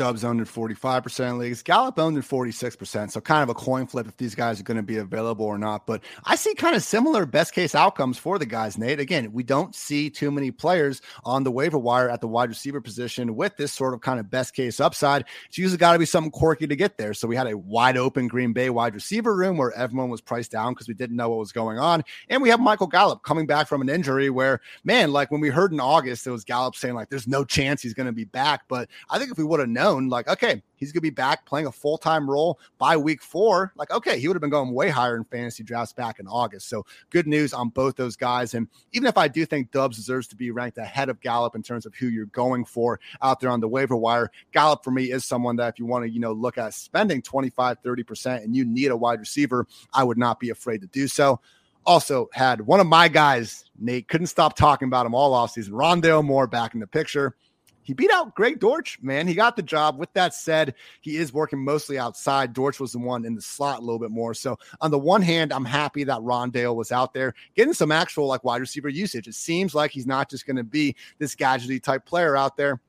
[0.00, 1.62] Doubs owned in 45% leagues.
[1.62, 3.10] Gallup owned in 46%.
[3.10, 5.58] So kind of a coin flip if these guys are going to be available or
[5.58, 5.86] not.
[5.86, 8.98] But I see kind of similar best case outcomes for the guys, Nate.
[8.98, 12.80] Again, we don't see too many players on the waiver wire at the wide receiver
[12.80, 15.26] position with this sort of kind of best case upside.
[15.48, 17.12] It's usually got to be something quirky to get there.
[17.12, 20.50] So we had a wide open Green Bay wide receiver room where everyone was priced
[20.50, 22.04] down because we didn't know what was going on.
[22.30, 25.50] And we have Michael Gallup coming back from an injury where, man, like when we
[25.50, 28.24] heard in August, it was Gallup saying like there's no chance he's going to be
[28.24, 28.62] back.
[28.66, 31.10] But I think if we would have known, known like, okay, he's going to be
[31.10, 34.50] back playing a full time role by week four, like, okay, he would have been
[34.50, 36.68] going way higher in fantasy drafts back in August.
[36.68, 38.54] So good news on both those guys.
[38.54, 41.62] And even if I do think Doubs deserves to be ranked ahead of Gallup in
[41.62, 45.10] terms of who you're going for out there on the waiver wire, Gallup for me
[45.10, 48.56] is someone that if you want to, you know, look at spending 25, 30% and
[48.56, 51.40] you need a wide receiver, I would not be afraid to do so
[51.86, 55.70] also had one of my guys, Nate, couldn't stop talking about him all offseason.
[55.70, 57.34] Rondale Moore back in the picture
[57.90, 59.26] he beat out Greg Dortch, man.
[59.26, 59.98] He got the job.
[59.98, 62.52] With that said, he is working mostly outside.
[62.52, 64.32] Dortch was the one in the slot a little bit more.
[64.32, 68.28] So, on the one hand, I'm happy that Rondale was out there getting some actual
[68.28, 69.26] like wide receiver usage.
[69.26, 72.80] It seems like he's not just going to be this gadgety type player out there.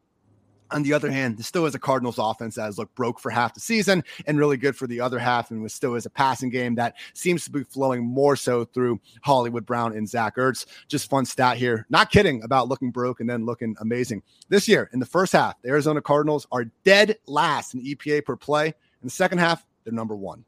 [0.71, 3.29] On the other hand, this still is a Cardinals offense that has looked broke for
[3.29, 6.09] half the season and really good for the other half, and was still is a
[6.09, 10.65] passing game that seems to be flowing more so through Hollywood Brown and Zach Ertz.
[10.87, 11.85] Just fun stat here.
[11.89, 14.23] Not kidding about looking broke and then looking amazing.
[14.49, 18.35] This year, in the first half, the Arizona Cardinals are dead last in EPA per
[18.35, 18.67] play.
[18.67, 20.45] In the second half, they're number one.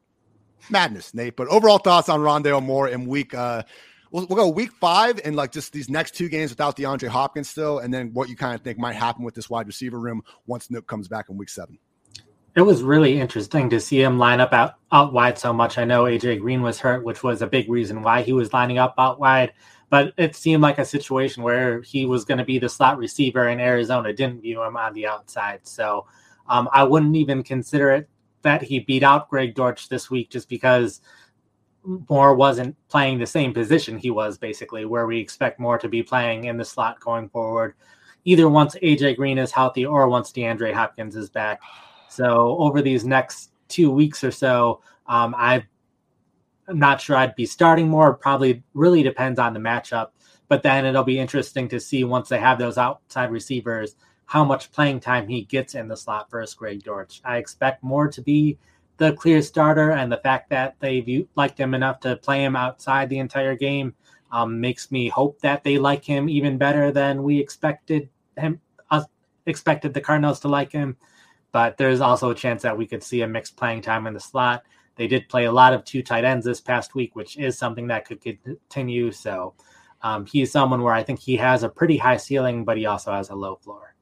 [0.69, 1.35] Madness, Nate.
[1.35, 3.63] But overall thoughts on Rondale Moore in week uh,
[4.13, 7.49] we'll, we'll go week five and like just these next two games without DeAndre Hopkins
[7.49, 10.23] still, and then what you kind of think might happen with this wide receiver room
[10.47, 11.77] once Nuk comes back in week seven.
[12.55, 15.79] It was really interesting to see him line up out, out wide so much.
[15.79, 18.77] I know AJ Green was hurt, which was a big reason why he was lining
[18.77, 19.53] up out wide.
[19.89, 23.47] But it seemed like a situation where he was going to be the slot receiver,
[23.47, 25.61] and Arizona didn't view him on the outside.
[25.63, 26.05] So
[26.47, 28.09] um, I wouldn't even consider it
[28.43, 31.01] that he beat out Greg Dortch this week just because
[31.83, 36.03] Moore wasn't playing the same position he was basically, where we expect Moore to be
[36.03, 37.75] playing in the slot going forward,
[38.25, 41.61] either once AJ Green is healthy or once DeAndre Hopkins is back.
[42.09, 45.63] So over these next two weeks or so, um, I'm
[46.69, 48.13] not sure I'd be starting Moore.
[48.13, 50.09] Probably really depends on the matchup.
[50.47, 54.71] But then it'll be interesting to see once they have those outside receivers how much
[54.71, 57.21] playing time he gets in the slot versus Greg Dortch.
[57.25, 58.57] I expect Moore to be
[58.97, 63.09] the clear starter, and the fact that they've liked him enough to play him outside
[63.09, 63.93] the entire game
[64.31, 68.59] um, makes me hope that they like him even better than we expected him
[69.45, 70.97] expected the Cardinals to like him.
[71.51, 74.19] But there's also a chance that we could see a mixed playing time in the
[74.19, 74.63] slot.
[74.95, 77.87] They did play a lot of two tight ends this past week, which is something
[77.87, 79.11] that could continue.
[79.11, 79.53] So
[80.01, 83.11] um, he's someone where I think he has a pretty high ceiling, but he also
[83.11, 83.92] has a low floor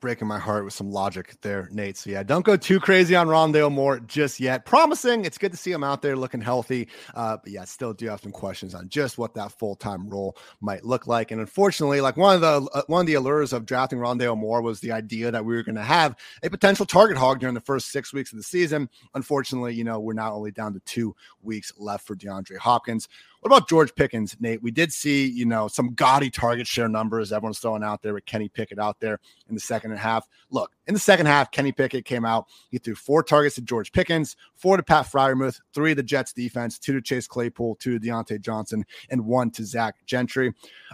[0.00, 1.96] breaking my heart with some logic there, Nate.
[1.96, 4.64] So yeah, don't go too crazy on Rondale Moore just yet.
[4.64, 5.24] Promising.
[5.24, 6.88] It's good to see him out there looking healthy.
[7.14, 10.36] Uh, but yeah, still do have some questions on just what that full time role
[10.60, 11.30] might look like.
[11.30, 14.62] And unfortunately, like one of the uh, one of the allures of drafting Rondale Moore
[14.62, 17.60] was the idea that we were going to have a potential target hog during the
[17.60, 18.88] first six weeks of the season.
[19.14, 23.08] Unfortunately, you know, we're not only down to two weeks left for DeAndre Hopkins.
[23.40, 24.62] What about George Pickens, Nate?
[24.62, 28.26] We did see, you know, some gaudy target share numbers everyone's throwing out there with
[28.26, 29.18] Kenny Pickett out there
[29.48, 30.28] in the second half.
[30.50, 32.46] Look, in the second half, Kenny Pickett came out.
[32.70, 36.34] He threw four targets to George Pickens, four to Pat Freiermuth, three to the Jets
[36.34, 40.52] defense, two to Chase Claypool, two to Diontae Johnson, and one to Zach Gentry.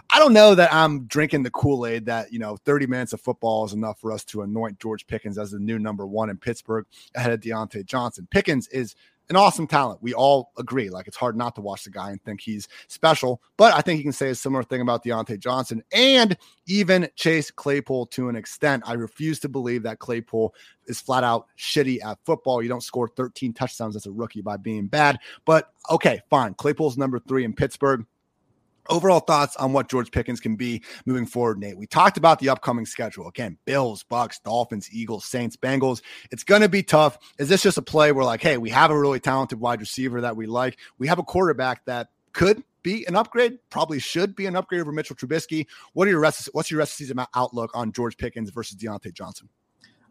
[0.09, 3.19] I don't know that I'm drinking the Kool Aid that, you know, 30 minutes of
[3.19, 6.37] football is enough for us to anoint George Pickens as the new number one in
[6.37, 8.25] Pittsburgh ahead of Diontae Johnson.
[8.31, 8.95] Pickens is
[9.29, 10.01] an awesome talent.
[10.01, 10.89] We all agree.
[10.89, 13.41] Like it's hard not to watch the guy and think he's special.
[13.57, 17.51] But I think you can say a similar thing about Diontae Johnson and even Chase
[17.51, 18.83] Claypool to an extent.
[18.85, 20.53] I refuse to believe that Claypool
[20.87, 22.61] is flat out shitty at football.
[22.61, 25.19] You don't score 13 touchdowns as a rookie by being bad.
[25.45, 26.53] But okay, fine.
[26.53, 28.05] Claypool's number three in Pittsburgh
[28.89, 31.77] overall thoughts on what George Pickens can be moving forward, Nate.
[31.77, 33.27] We talked about the upcoming schedule.
[33.27, 36.01] Again, Bills, Bucs, Dolphins, Eagles, Saints, Bengals.
[36.31, 37.17] It's going to be tough.
[37.39, 40.21] Is this just a play where like, hey, we have a really talented wide receiver
[40.21, 40.77] that we like.
[40.97, 44.91] We have a quarterback that could be an upgrade, probably should be an upgrade over
[44.91, 45.65] Mitchell Trubisky.
[45.93, 49.13] What are your rest what's your rest of season outlook on George Pickens versus Diontae
[49.13, 49.49] Johnson?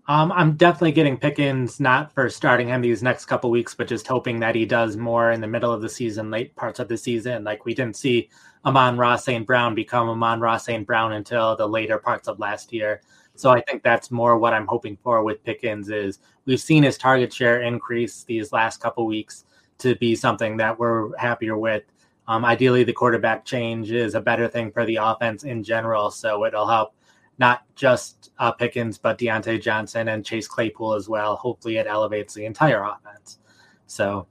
[0.09, 4.07] Um, I'm definitely getting Pickens, not for starting him these next couple weeks, but just
[4.07, 6.97] hoping that he does more in the middle of the season, late parts of the
[6.97, 7.43] season.
[7.43, 8.29] Like we didn't see
[8.65, 9.45] Amon-Ra St.
[9.45, 10.87] Brown become Amon-Ra St.
[10.87, 13.01] Brown until the later parts of last year.
[13.35, 16.97] So I think that's more what I'm hoping for with Pickens is we've seen his
[16.97, 19.45] target share increase these last couple weeks
[19.79, 21.83] to be something that we're happier with.
[22.29, 26.45] Um, ideally, the quarterback change is a better thing for the offense in general, so
[26.45, 26.95] it'll help
[27.39, 31.37] not just uh, Pickens, but Diontae Johnson and Chase Claypool as well.
[31.37, 33.39] Hopefully, it elevates the entire offense.
[33.87, 34.26] So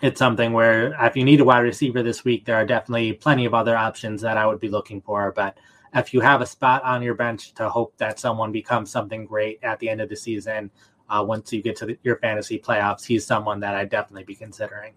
[0.00, 3.44] it's something where if you need a wide receiver this week, there are definitely plenty
[3.44, 5.32] of other options that I would be looking for.
[5.32, 5.58] But
[5.94, 9.58] if you have a spot on your bench to hope that someone becomes something great
[9.62, 10.70] at the end of the season,
[11.08, 14.36] uh, once you get to the, your fantasy playoffs, he's someone that I'd definitely be
[14.36, 14.94] considering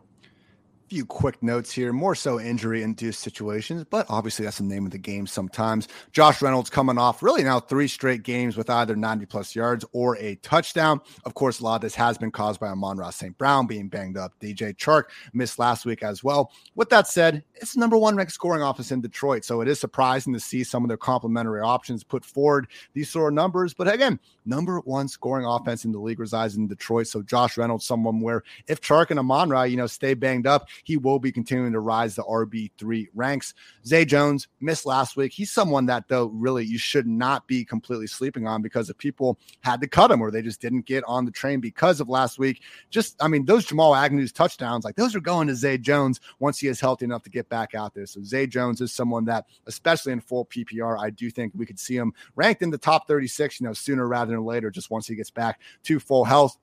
[0.93, 4.91] few quick notes here, more so injury induced situations, but obviously that's the name of
[4.91, 5.87] the game sometimes.
[6.11, 10.17] Josh Reynolds coming off really now three straight games with either 90 plus yards or
[10.17, 11.01] a touchdown.
[11.25, 13.35] Of course, a lot of this has been caused by Amon-Ra St.
[13.39, 14.33] Brown being banged up.
[14.39, 16.51] DJ Chark missed last week as well.
[16.75, 19.45] With that said, it's number one ranked scoring office in Detroit.
[19.45, 23.33] So it is surprising to see some of their complementary options put forward these sort
[23.33, 23.73] of numbers.
[23.73, 27.07] But again, number one scoring offense in the league resides in Detroit.
[27.07, 30.67] So Josh Reynolds, someone where if Chark and Amon Ra, you know, stay banged up,
[30.83, 33.53] he will be continuing to rise the RB3 ranks.
[33.85, 35.33] Zay Jones missed last week.
[35.33, 39.39] He's someone that, though, really you should not be completely sleeping on because if people
[39.61, 42.37] had to cut him or they just didn't get on the train because of last
[42.37, 46.19] week, just, I mean, those Jamal Agnew's touchdowns, like those are going to Zay Jones
[46.39, 48.05] once he is healthy enough to get back out there.
[48.05, 51.79] So Zay Jones is someone that, especially in full PPR, I do think we could
[51.79, 55.07] see him ranked in the top 36, you know, sooner rather than later, just once
[55.07, 56.57] he gets back to full health.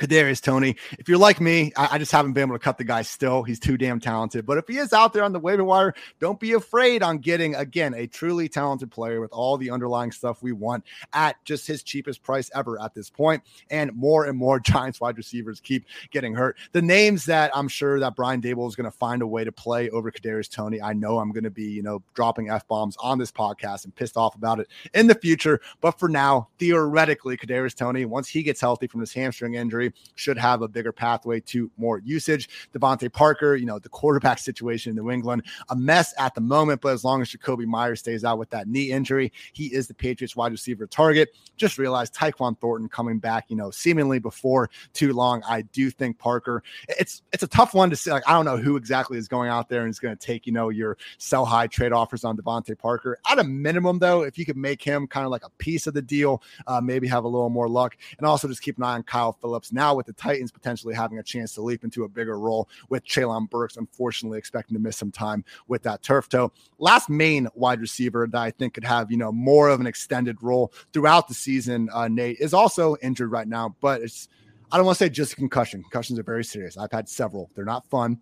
[0.00, 0.76] Kadarius Toney.
[0.98, 3.42] If you're like me, I, I, just haven't been able to cut the guy still.
[3.42, 4.46] He's too damn talented.
[4.46, 7.54] But if he is out there on the waiver wire, don't be afraid on getting
[7.54, 11.82] again a truly talented player with all the underlying stuff we want at just his
[11.82, 13.42] cheapest price ever at this point.
[13.70, 16.56] And more and more Giants wide receivers keep getting hurt.
[16.72, 19.52] The names that I'm sure that Brian Daboll is going to find a way to
[19.52, 20.80] play over Kadarius Toney.
[20.80, 23.94] I know I'm going to be, you know, dropping f bombs on this podcast and
[23.94, 25.60] pissed off about it in the future.
[25.80, 29.79] But for now, theoretically, Kadarius Toney, once he gets healthy from his hamstring injury
[30.14, 32.48] should have a bigger pathway to more usage.
[32.74, 36.80] DeVante Parker, you know, the quarterback situation in New England, a mess at the moment,
[36.80, 39.94] but as long as Jakobi Meyers stays out with that knee injury, he is the
[39.94, 41.30] Patriots wide receiver target.
[41.56, 45.42] Just realized Tyquan Thornton coming back, you know, seemingly before too long.
[45.48, 48.10] I do think Parker, it's it's a tough one to say.
[48.10, 50.46] Like, I don't know who exactly is going out there and is going to take,
[50.46, 53.18] you know, your sell high trade offers on DeVante Parker.
[53.30, 55.94] At a minimum, though, if you could make him kind of like a piece of
[55.94, 57.96] the deal, uh, maybe have a little more luck.
[58.18, 61.18] And also just keep an eye on Kyle Philips now with the Titans potentially having
[61.18, 64.96] a chance to leap into a bigger role with Treylon Burks, unfortunately expecting to miss
[64.96, 66.52] some time with that turf toe.
[66.78, 70.42] Last main wide receiver that I think could have, you know, more of an extended
[70.42, 74.28] role throughout the season, uh, Nate, is also injured right now, but it's,
[74.72, 75.82] I don't want to say just concussion.
[75.82, 76.76] Concussions are very serious.
[76.76, 77.50] I've had several.
[77.54, 78.20] They're not fun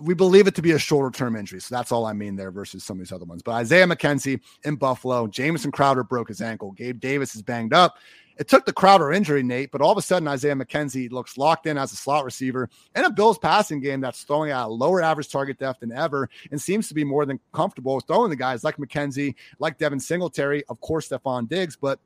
[0.00, 1.60] we believe it to be a shorter term injury.
[1.60, 3.42] So that's all I mean there versus some of these other ones.
[3.42, 6.72] But Isaiah McKenzie in Buffalo, Jamison Crowder broke his ankle.
[6.72, 7.96] Gabe Davis is banged up.
[8.36, 11.66] It took the Crowder injury, Nate, but all of a sudden Isaiah McKenzie looks locked
[11.66, 15.02] in as a slot receiver in a Bills passing game that's throwing at a lower
[15.02, 18.64] average target depth than ever and seems to be more than comfortable throwing the guys
[18.64, 22.00] like McKenzie, like Devin Singletary, of course, Stefon Diggs, but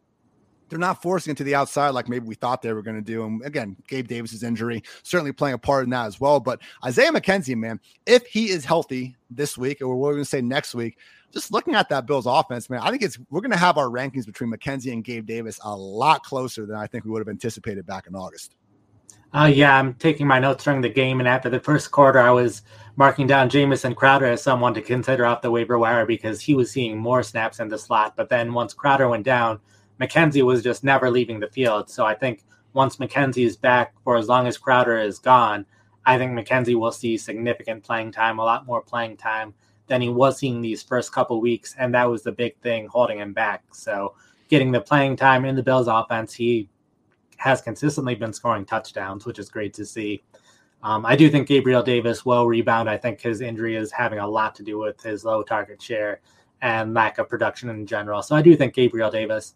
[0.69, 3.03] they're not forcing it to the outside like maybe we thought they were going to
[3.03, 3.25] do.
[3.25, 6.41] And again, Gabe Davis's injury certainly playing a part in that as well.
[6.41, 10.41] But Isaiah McKenzie, man, if he is healthy this week, or we're going to say
[10.41, 10.99] next week,
[11.33, 13.89] just looking at that Bills offense, man, I think it's we're going to have our
[13.89, 17.29] rankings between McKenzie and Gabe Davis a lot closer than I think we would have
[17.29, 18.55] anticipated back in August.
[19.35, 22.31] Uh, yeah, I'm taking my notes during the game, and after the first quarter, I
[22.31, 22.63] was
[22.97, 26.71] marking down Jamison Crowder as someone to consider off the waiver wire because he was
[26.71, 28.17] seeing more snaps in the slot.
[28.17, 29.61] But then once Crowder went down,
[30.01, 31.91] McKenzie was just never leaving the field.
[31.91, 35.67] So I think once McKenzie is back for as long as Crowder is gone,
[36.07, 39.55] I think McKenzie will see significant playing time, a lot more playing time
[39.89, 41.75] than he was seeing these first couple weeks.
[41.79, 43.65] And that was the big thing holding him back.
[43.73, 44.15] So
[44.49, 46.69] getting the playing time in the Bills offense, he
[47.39, 50.23] has consistently been scoring touchdowns, which is great to see.
[50.83, 52.89] Um, I do think Gabriel Davis will rebound.
[52.89, 56.21] I think his injury is having a lot to do with his low target share
[56.63, 58.23] and lack of production in general.
[58.23, 59.55] So I do think Gabriel Davis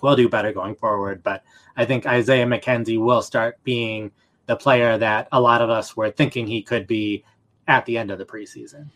[0.00, 1.22] will do better going forward.
[1.22, 1.42] But
[1.76, 4.10] I think Isaiah McKenzie will start being
[4.46, 7.24] the player that a lot of us were thinking he could be
[7.68, 8.88] at the end of the preseason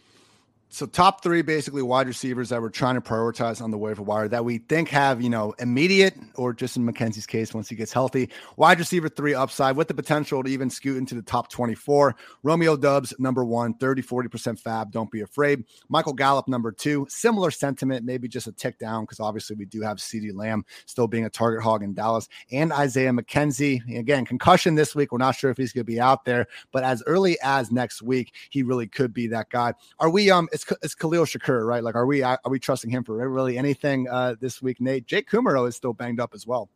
[0.72, 4.28] so top three basically wide receivers that we're trying to prioritize on the waiver wire
[4.28, 7.92] that we think have you know immediate or just in McKenzie's case once he gets
[7.92, 8.30] healthy.
[8.56, 12.14] Wide receiver three upside with the potential to even scoot into the top 24
[12.44, 15.64] Romeo Doubs number one 30 40% FAAB don't be afraid.
[15.88, 19.82] Michael Gallup number two similar sentiment maybe just a tick down because obviously we do
[19.82, 23.98] have CeeDee Lamb still being a target hog in Dallas and Isaiah McKenzie.
[23.98, 25.10] Again concussion this week.
[25.10, 28.02] We're not sure if he's going to be out there but as early as next
[28.02, 29.74] week he really could be that guy.
[29.98, 31.82] Are we um it's it's Khalil Shakir, right?
[31.82, 34.80] Like, are we are we trusting him for really anything uh, this week?
[34.80, 36.68] Nate Jake Kumerow is still banged up as well.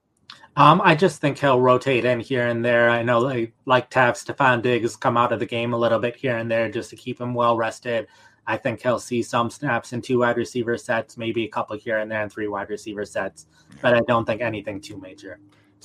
[0.57, 2.91] Um, I just think he'll rotate in here and there.
[2.91, 5.99] I know like, like to have Stefon Diggs come out of the game a little
[5.99, 8.07] bit here and there just to keep him well rested.
[8.47, 11.99] I think he'll see some snaps in two wide receiver sets, maybe a couple here
[11.99, 13.47] and there in three wide receiver sets,
[13.81, 15.39] but I don't think anything too major.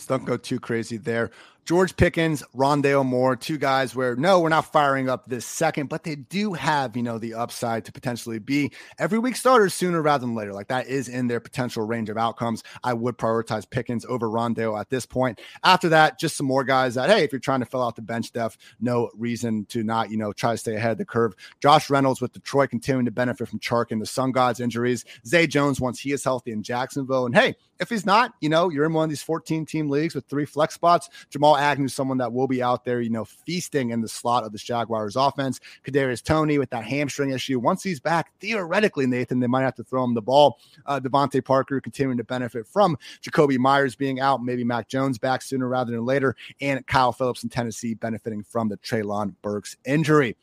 [0.08, 1.32] don't go too crazy there.
[1.66, 6.03] George Pickens, Rondale Moore, two guys where no, we're not firing up this second, but
[6.03, 10.26] they do have, you know, the upside to potentially be every week starters sooner rather
[10.26, 10.53] than later.
[10.53, 12.64] Like that is in their potential range of outcomes.
[12.84, 15.39] I would prioritize Pickens over Rondale at this point.
[15.64, 18.01] After that, just some more guys that, hey, if you're trying to fill out the
[18.01, 21.34] bench depth, no reason to not, you know, try to stay ahead of the curve.
[21.62, 25.05] Josh Reynolds with Detroit continuing to benefit from Chark and the Sun Gods injuries.
[25.26, 27.26] Zay Jones once he is healthy in Jacksonville.
[27.26, 30.14] And hey, if he's not, you know, you're in one of these 14 team leagues
[30.14, 31.10] with three flex spots.
[31.30, 34.52] Jamal Agnew, someone that will be out there, you know, feasting in the slot of
[34.52, 35.60] the Jaguars offense.
[35.86, 37.60] Kadarius Toney with that hamstring issue.
[37.60, 40.60] Once he's back, theoretically, Nathan, they might have to throw him the ball.
[40.86, 45.41] Uh, DeVante Parker continuing to benefit from Jakobi Meyers being out, maybe Mac Jones back
[45.41, 50.36] sooner rather than later, and Kyle Philips in Tennessee benefiting from the Treylon Burks injury.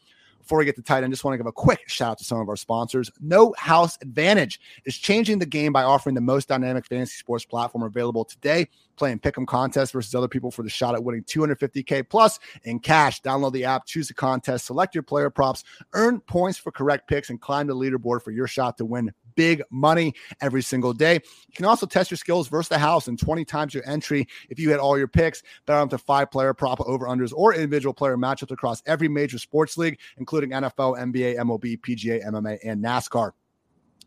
[0.46, 2.24] Before we get to tight end, just want to give a quick shout out to
[2.24, 3.10] some of our sponsors.
[3.20, 7.82] No House Advantage is changing the game by offering the most dynamic fantasy sports platform
[7.82, 8.68] available today.
[8.96, 13.20] Playing pick'em contests versus other people for the shot at winning 250k plus in cash.
[13.22, 17.30] Download the app, choose a contest, select your player props, earn points for correct picks,
[17.30, 21.14] and climb the leaderboard for your shot to win big money every single day.
[21.14, 24.58] You can also test your skills versus the house and 20 times your entry if
[24.58, 25.42] you hit all your picks.
[25.66, 29.38] Bet on to five player prop over unders or individual player matchups across every major
[29.38, 33.32] sports league, including NFL, NBA, MLB, PGA, MMA, and NASCAR.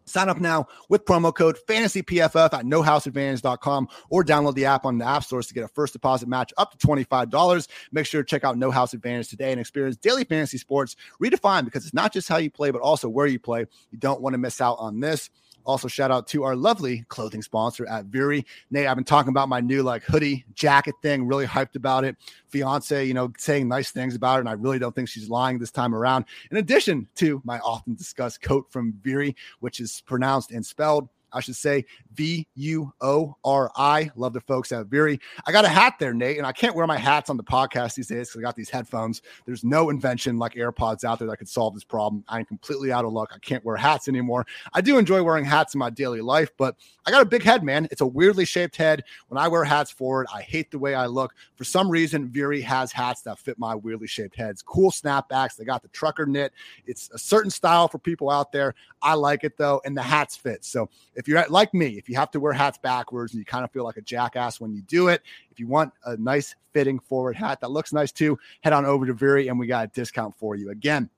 [0.09, 5.05] Sign up now with promo code FANTASYPFF at nohouseadvantage.com or download the app on the
[5.05, 7.67] app stores to get a first deposit match up to $25.
[7.91, 11.65] Make sure to check out No House Advantage today and experience daily fantasy sports redefined
[11.65, 13.65] because it's not just how you play, but also where you play.
[13.91, 15.29] You don't want to miss out on this.
[15.65, 18.45] Also, shout out to our lovely clothing sponsor at Vuori.
[18.71, 22.15] Nate, I've been talking about my new like hoodie jacket thing, really hyped about it.
[22.47, 24.39] Fiance, you know, saying nice things about it.
[24.41, 26.25] And I really don't think she's lying this time around.
[26.51, 31.39] In addition to my often discussed coat from Vuori, which is pronounced and spelled I
[31.41, 34.11] should say V U O R I.
[34.15, 35.19] Love the folks at Vuori.
[35.45, 37.95] I got a hat there, Nate, and I can't wear my hats on the podcast
[37.95, 39.21] these days because I got these headphones.
[39.45, 42.23] There's no invention like AirPods out there that could solve this problem.
[42.27, 43.31] I'm completely out of luck.
[43.33, 44.45] I can't wear hats anymore.
[44.73, 46.75] I do enjoy wearing hats in my daily life, but
[47.05, 47.87] I got a big head, man.
[47.91, 49.03] It's a weirdly shaped head.
[49.27, 51.33] When I wear hats forward, I hate the way I look.
[51.55, 54.61] For some reason, Vuori has hats that fit my weirdly shaped heads.
[54.61, 55.55] Cool snapbacks.
[55.55, 56.53] They got the trucker knit.
[56.85, 58.75] It's a certain style for people out there.
[59.01, 60.63] I like it though, and the hats fit.
[60.65, 60.89] So
[61.19, 63.71] if you're like me, if you have to wear hats backwards and you kind of
[63.71, 67.35] feel like a jackass when you do it, if you want a nice fitting forward
[67.35, 70.33] hat that looks nice too, head on over to Vuori and we got a discount
[70.33, 70.69] for you.
[70.71, 71.09] Again,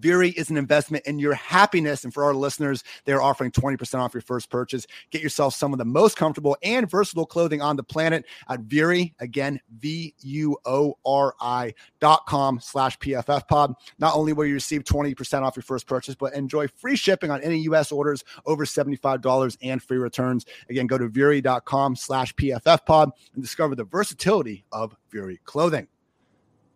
[0.00, 2.04] Vuori is an investment in your happiness.
[2.04, 4.86] And for our listeners, they're offering 20% off your first purchase.
[5.10, 9.14] Get yourself some of the most comfortable and versatile clothing on the planet at Vuori.
[9.20, 13.74] Again, V U O R I dot com slash PFF pod.
[13.98, 17.40] Not only will you receive 20% off your first purchase, but enjoy free shipping on
[17.42, 20.46] any US orders over $75 and free returns.
[20.70, 25.88] Again, go to Vuori.com slash PFF pod and discover the versatility of Vuori clothing.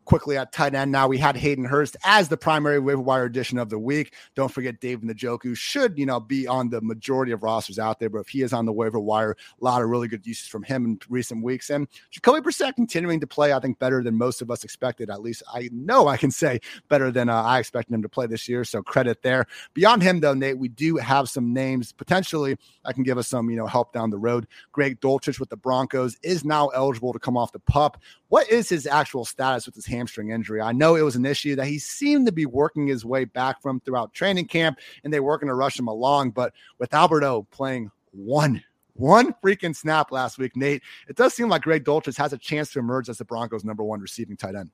[0.04, 0.92] Quickly at tight end.
[0.92, 4.14] Now we had Hayden Hurst as the primary waiver wire addition of the week.
[4.34, 8.10] Don't forget David Njoku should, you know, be on the majority of rosters out there,
[8.10, 10.62] but if he is on the waiver wire, a lot of really good uses from
[10.62, 11.70] him in recent weeks.
[11.70, 15.10] And Jacoby Brissett continuing to play, I think, better than most of us expected.
[15.10, 18.26] At least I know I can say better than uh, I expected him to play
[18.26, 18.64] this year.
[18.64, 19.46] So credit there.
[19.74, 23.50] Beyond him, though, Nate, we do have some names potentially I can give us some,
[23.50, 24.46] you know, help down the road.
[24.72, 28.00] Greg Dulcich with the Broncos is now eligible to come off the pup.
[28.28, 30.60] What is his actual status with his hamstring injury?
[30.60, 33.62] I know it was an issue that he seemed to be working his way back
[33.62, 36.30] from throughout training camp, and they were going to rush him along.
[36.30, 38.64] But with Albert O playing one
[38.94, 40.82] one freaking snap last week, Nate.
[41.08, 43.82] It does seem like Greg Dulcich has a chance to emerge as the Broncos' number
[43.82, 44.70] one receiving tight end.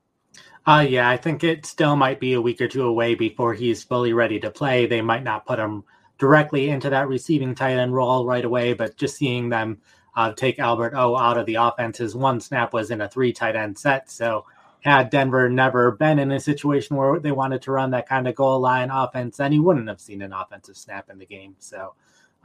[0.67, 3.85] Uh, yeah, I think it still might be a week or two away before he's
[3.85, 4.87] fully ready to play.
[4.87, 5.85] They might not put him
[6.19, 9.79] directly into that receiving tight end role right away, but just seeing them
[10.17, 13.33] uh, take Albert O out of the offense, his one snap was in a three
[13.33, 14.11] tight end set.
[14.11, 14.45] So
[14.81, 18.35] had Denver never been in a situation where they wanted to run that kind of
[18.35, 21.57] goal line offense, then he wouldn't have seen an offensive snap in the game.
[21.59, 21.95] So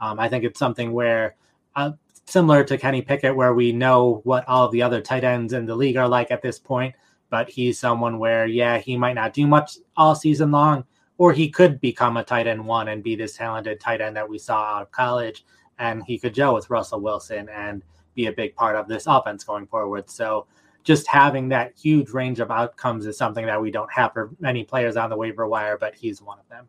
[0.00, 1.36] um, I think it's something where,
[1.76, 1.92] uh,
[2.26, 5.76] similar to Kenny Pickett, where we know what all the other tight ends in the
[5.76, 6.94] league are like at this point,
[7.30, 10.84] but he's someone where, yeah, he might not do much all season long,
[11.18, 14.28] or he could become a tight end one and be this talented tight end that
[14.28, 15.44] we saw out of college
[15.78, 17.82] and he could gel with Russell Wilson and
[18.14, 20.08] be a big part of this offense going forward.
[20.08, 20.46] So
[20.84, 24.62] just having that huge range of outcomes is something that we don't have for many
[24.62, 26.68] players on the waiver wire, but he's one of them.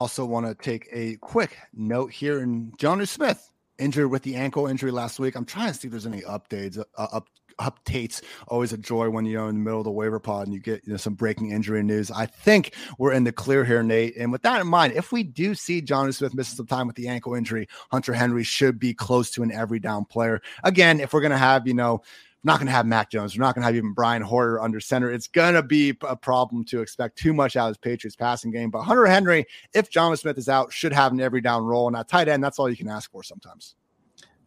[0.00, 4.66] Also, want to take a quick note here in Jonnu Smith injured with the ankle
[4.66, 5.36] injury last week.
[5.36, 7.28] I'm trying to see if there's any updates, uh, up,
[7.60, 8.22] updates.
[8.48, 10.86] Always a joy when you're in the middle of the waiver pod and you get
[10.86, 12.10] you know, some breaking injury news.
[12.10, 14.16] I think we're in the clear here, Nate.
[14.16, 16.96] And with that in mind, if we do see Jonnu Smith missing some time with
[16.96, 20.40] the ankle injury, Hunter Henry should be close to an every down player.
[20.64, 22.02] Again, if we're going to have, you know,
[22.42, 23.36] not going to have Mac Jones.
[23.36, 25.10] We're not going to have even Brian Hoyer under center.
[25.10, 28.50] It's going to be a problem to expect too much out of his Patriots passing
[28.50, 28.70] game.
[28.70, 31.86] But Hunter Henry, if Jonnu Smith is out, should have an every down role.
[31.86, 33.74] And at tight end, that's all you can ask for sometimes.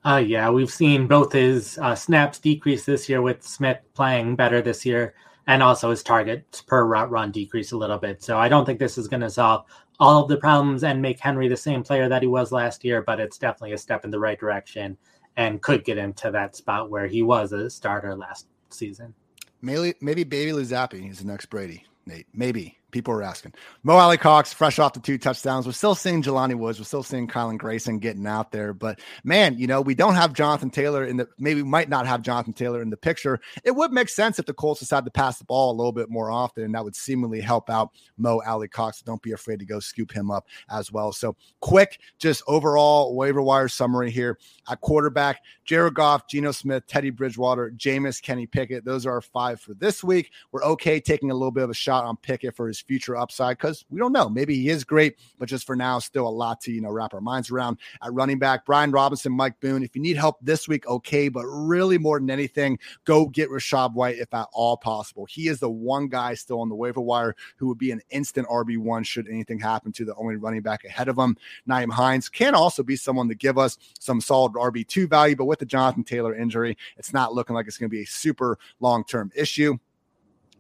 [0.06, 4.62] Uh, yeah, we've seen both his uh, snaps decrease this year with Smith playing better
[4.62, 5.14] this year,
[5.48, 8.22] and also his targets per route run decrease a little bit.
[8.22, 9.66] So I don't think this is going to solve
[10.00, 13.02] all of the problems and make Henry the same player that he was last year,
[13.02, 14.98] but it's definitely a step in the right direction
[15.38, 19.14] and could get him to that spot where he was a starter last season.
[19.62, 22.28] Maybe, maybe Bailey Zappe is the next Brady, Nate.
[22.34, 22.78] Maybe.
[22.94, 23.54] People are asking.
[23.82, 25.66] Mo Alie-Cox, fresh off the two touchdowns.
[25.66, 26.80] We're still seeing Jelani Woods.
[26.80, 28.72] We're still seeing Kylen Granson getting out there.
[28.72, 32.06] But man, you know, we don't have Jonathan Taylor in the maybe we might not
[32.06, 33.40] have Jonathan Taylor in the picture.
[33.64, 36.12] It would make sense if the Colts decided to pass the ball a little bit
[36.12, 39.02] more often, and that would seemingly help out Mo Alie-Cox.
[39.02, 41.12] Don't be afraid to go scoop him up as well.
[41.12, 44.38] So quick, just overall waiver wire summary here.
[44.70, 48.86] At quarterback, Jared Goff, Geno Smith, Teddy Bridgewater, Jameis, Kenny Pickett.
[48.86, 50.32] Those are our five for this week.
[50.52, 53.58] We're okay taking a little bit of a shot on Pickett for his future upside
[53.58, 54.30] because we don't know.
[54.30, 57.14] Maybe he is great, but just for now, still a lot to you know wrap
[57.14, 57.78] our minds around.
[58.02, 59.84] At running back, Brian Robinson, Mike Boone.
[59.84, 63.94] If you need help this week, okay, but really more than anything, go get Rachaad
[63.94, 65.26] White if at all possible.
[65.26, 68.48] He is the one guy still on the waiver wire who would be an instant
[68.48, 71.38] RB one should anything happen to the only running back ahead of him.
[71.68, 75.46] Nyheim Hines can also be someone to give us some solid RB two value, but
[75.46, 78.58] with the Jonathan Taylor injury, it's not looking like it's going to be a super
[78.80, 79.78] long term issue.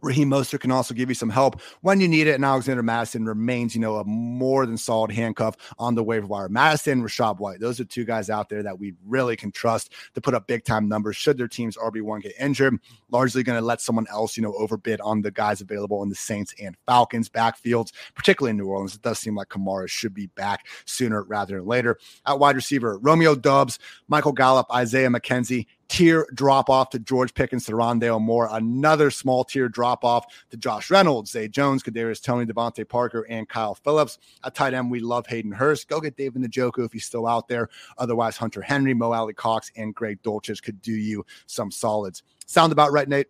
[0.03, 2.35] Raheem Mostert can also give you some help when you need it.
[2.35, 6.49] And Alexander Mattison remains, you know, a more than solid handcuff on the waiver wire.
[6.49, 10.21] Mattison, Rachaad White, those are two guys out there that we really can trust to
[10.21, 12.77] put up big time numbers should their team's RB1 get injured.
[13.09, 16.15] Largely going to let someone else, you know, overbid on the guys available in the
[16.15, 18.95] Saints and Falcons backfields, particularly in New Orleans.
[18.95, 21.97] It does seem like Kamara should be back sooner rather than later.
[22.25, 27.65] At wide receiver, Romeo Doubs, Michael Gallup, Isaiah McKenzie, tier drop off to George Pickens,
[27.65, 32.47] to Rondale Moore, another small tier drop off to Josh Reynolds, Zay Jones, Kadarius Toney,
[32.47, 34.17] DeVante Parker, and Kyle Philips.
[34.43, 35.87] At tight end, we love Hayden Hurst.
[35.87, 37.69] Go get David Njoku if he's still out there.
[37.99, 42.23] Otherwise, Hunter Henry, Mo Alie-Cox, and Greg Dulcich could do you some solids.
[42.47, 43.27] Sound about right, Nate?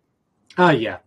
[0.56, 0.98] Oh, uh, yeah.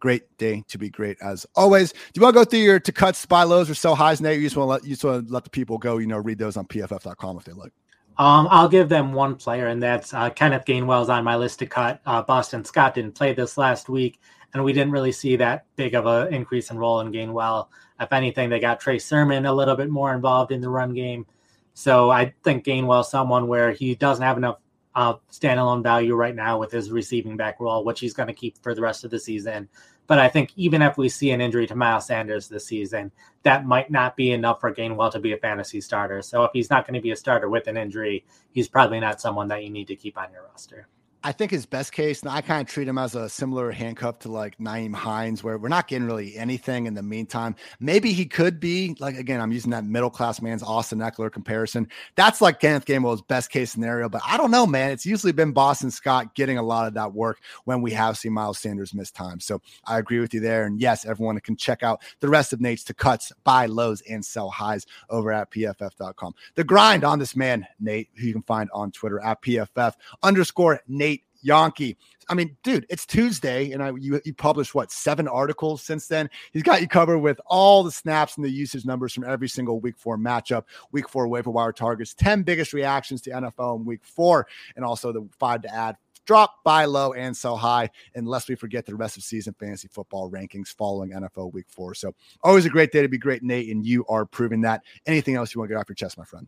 [0.00, 1.92] Great day to be great as always.
[1.92, 4.38] Do you want to go through your to cut spy lows or sell highs, Nate?
[4.38, 6.18] You just want to let you just want to let the people go, you know,
[6.18, 7.72] read those on pff.com if they like.
[8.18, 11.66] Um, I'll give them one player, and that's uh, Kenneth Gainwell's on my list to
[11.66, 12.00] cut.
[12.04, 14.20] Uh, Boston Scott didn't play this last week,
[14.52, 17.68] and we didn't really see that big of an increase in role in Gainwell.
[18.00, 21.26] If anything, they got Trey Sermon a little bit more involved in the run game.
[21.74, 24.58] So I think Gainwell someone where he doesn't have enough
[24.96, 28.60] uh, standalone value right now with his receiving back role, which he's going to keep
[28.64, 29.68] for the rest of the season.
[30.08, 33.66] But I think even if we see an injury to Miles Sanders this season, that
[33.66, 36.22] might not be enough for Gainwell to be a fantasy starter.
[36.22, 39.20] So if he's not going to be a starter with an injury, he's probably not
[39.20, 40.88] someone that you need to keep on your roster.
[41.24, 44.20] I think his best case, and I kind of treat him as a similar handcuff
[44.20, 47.56] to like Nyheim Hines, where we're not getting really anything in the meantime.
[47.80, 51.88] Maybe he could be like again, I'm using that middle class man's Austin Ekeler comparison.
[52.14, 54.92] That's like Kenneth Gainwell's best case scenario, but I don't know, man.
[54.92, 58.32] It's usually been Boston Scott getting a lot of that work when we have seen
[58.32, 59.40] Miles Sanders miss time.
[59.40, 60.66] So I agree with you there.
[60.66, 64.24] And yes, everyone can check out the rest of Nate's to cuts, buy lows, and
[64.24, 66.34] sell highs over at pff.com.
[66.54, 70.80] The grind on this man, Nate, who you can find on Twitter at pff underscore
[70.86, 71.07] Nate
[71.44, 71.96] Jahnke.
[72.30, 76.28] I mean, dude, it's Tuesday, and I you, you published what seven articles since then.
[76.52, 79.80] He's got you covered with all the snaps and the usage numbers from every single
[79.80, 84.04] week four matchup, week four waiver wire targets, 10 biggest reactions to NFL in week
[84.04, 85.96] four, and also the five to add
[86.28, 90.30] drop, buy low, and sell high, unless we forget the rest of season fantasy football
[90.30, 91.94] rankings following NFL week four.
[91.94, 94.82] So always a great day to be great, Nate, and you are proving that.
[95.06, 96.46] Anything else you want to get off your chest, my friend?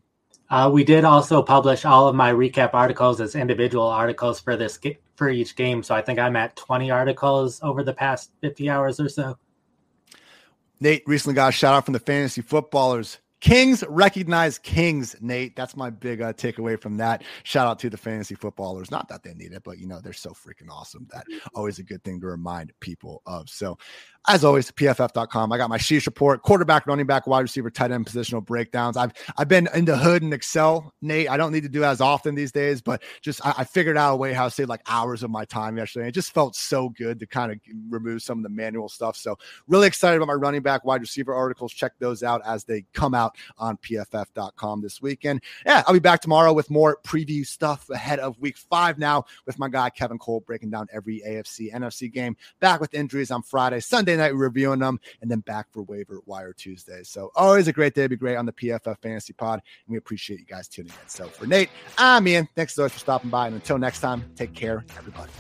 [0.51, 4.79] Uh, we did also publish all of my recap articles as individual articles for this
[5.15, 5.83] for each game.
[5.83, 9.39] So I think I'm at 20 articles over the past 50 hours or so.
[10.81, 13.19] Nate recently got a shout out from the fantasy footballers.
[13.41, 15.57] Kings recognize kings, Nate.
[15.57, 17.23] That's my big uh, takeaway from that.
[17.43, 18.91] Shout out to the fantasy footballers.
[18.91, 21.09] Not that they need it, but you know, they're so freaking awesome.
[21.11, 21.25] That
[21.55, 23.49] always a good thing to remind people of.
[23.49, 23.79] So
[24.29, 25.53] as always, pff.com.
[25.53, 28.97] I got my sheesh report, quarterback, running back, wide receiver, tight end positional breakdowns.
[28.97, 31.31] I've I've been into hood and Excel, Nate.
[31.31, 34.13] I don't need to do as often these days, but just I, I figured out
[34.13, 36.09] a way how to save like hours of my time yesterday.
[36.09, 39.17] It just felt so good to kind of remove some of the manual stuff.
[39.17, 39.39] So
[39.69, 41.73] really excited about my running back, wide receiver articles.
[41.73, 45.43] Check those out as they come out on pff.com this weekend.
[45.65, 49.59] Yeah, I'll be back tomorrow with more preview stuff ahead of week five now with
[49.59, 52.37] my guy Kevin Cole breaking down every AFC, NFC game.
[52.61, 56.53] Back with injuries on Friday, Sunday night reviewing them, and then back for waiver wire
[56.53, 57.03] Tuesday.
[57.03, 59.99] So always a great day to be great on the PFF Fantasy Pod, and we
[59.99, 61.09] appreciate you guys tuning in.
[61.09, 62.49] So for Nate, I'm Ian.
[62.55, 65.31] Thanks so much for stopping by, and until next time, take care, everybody.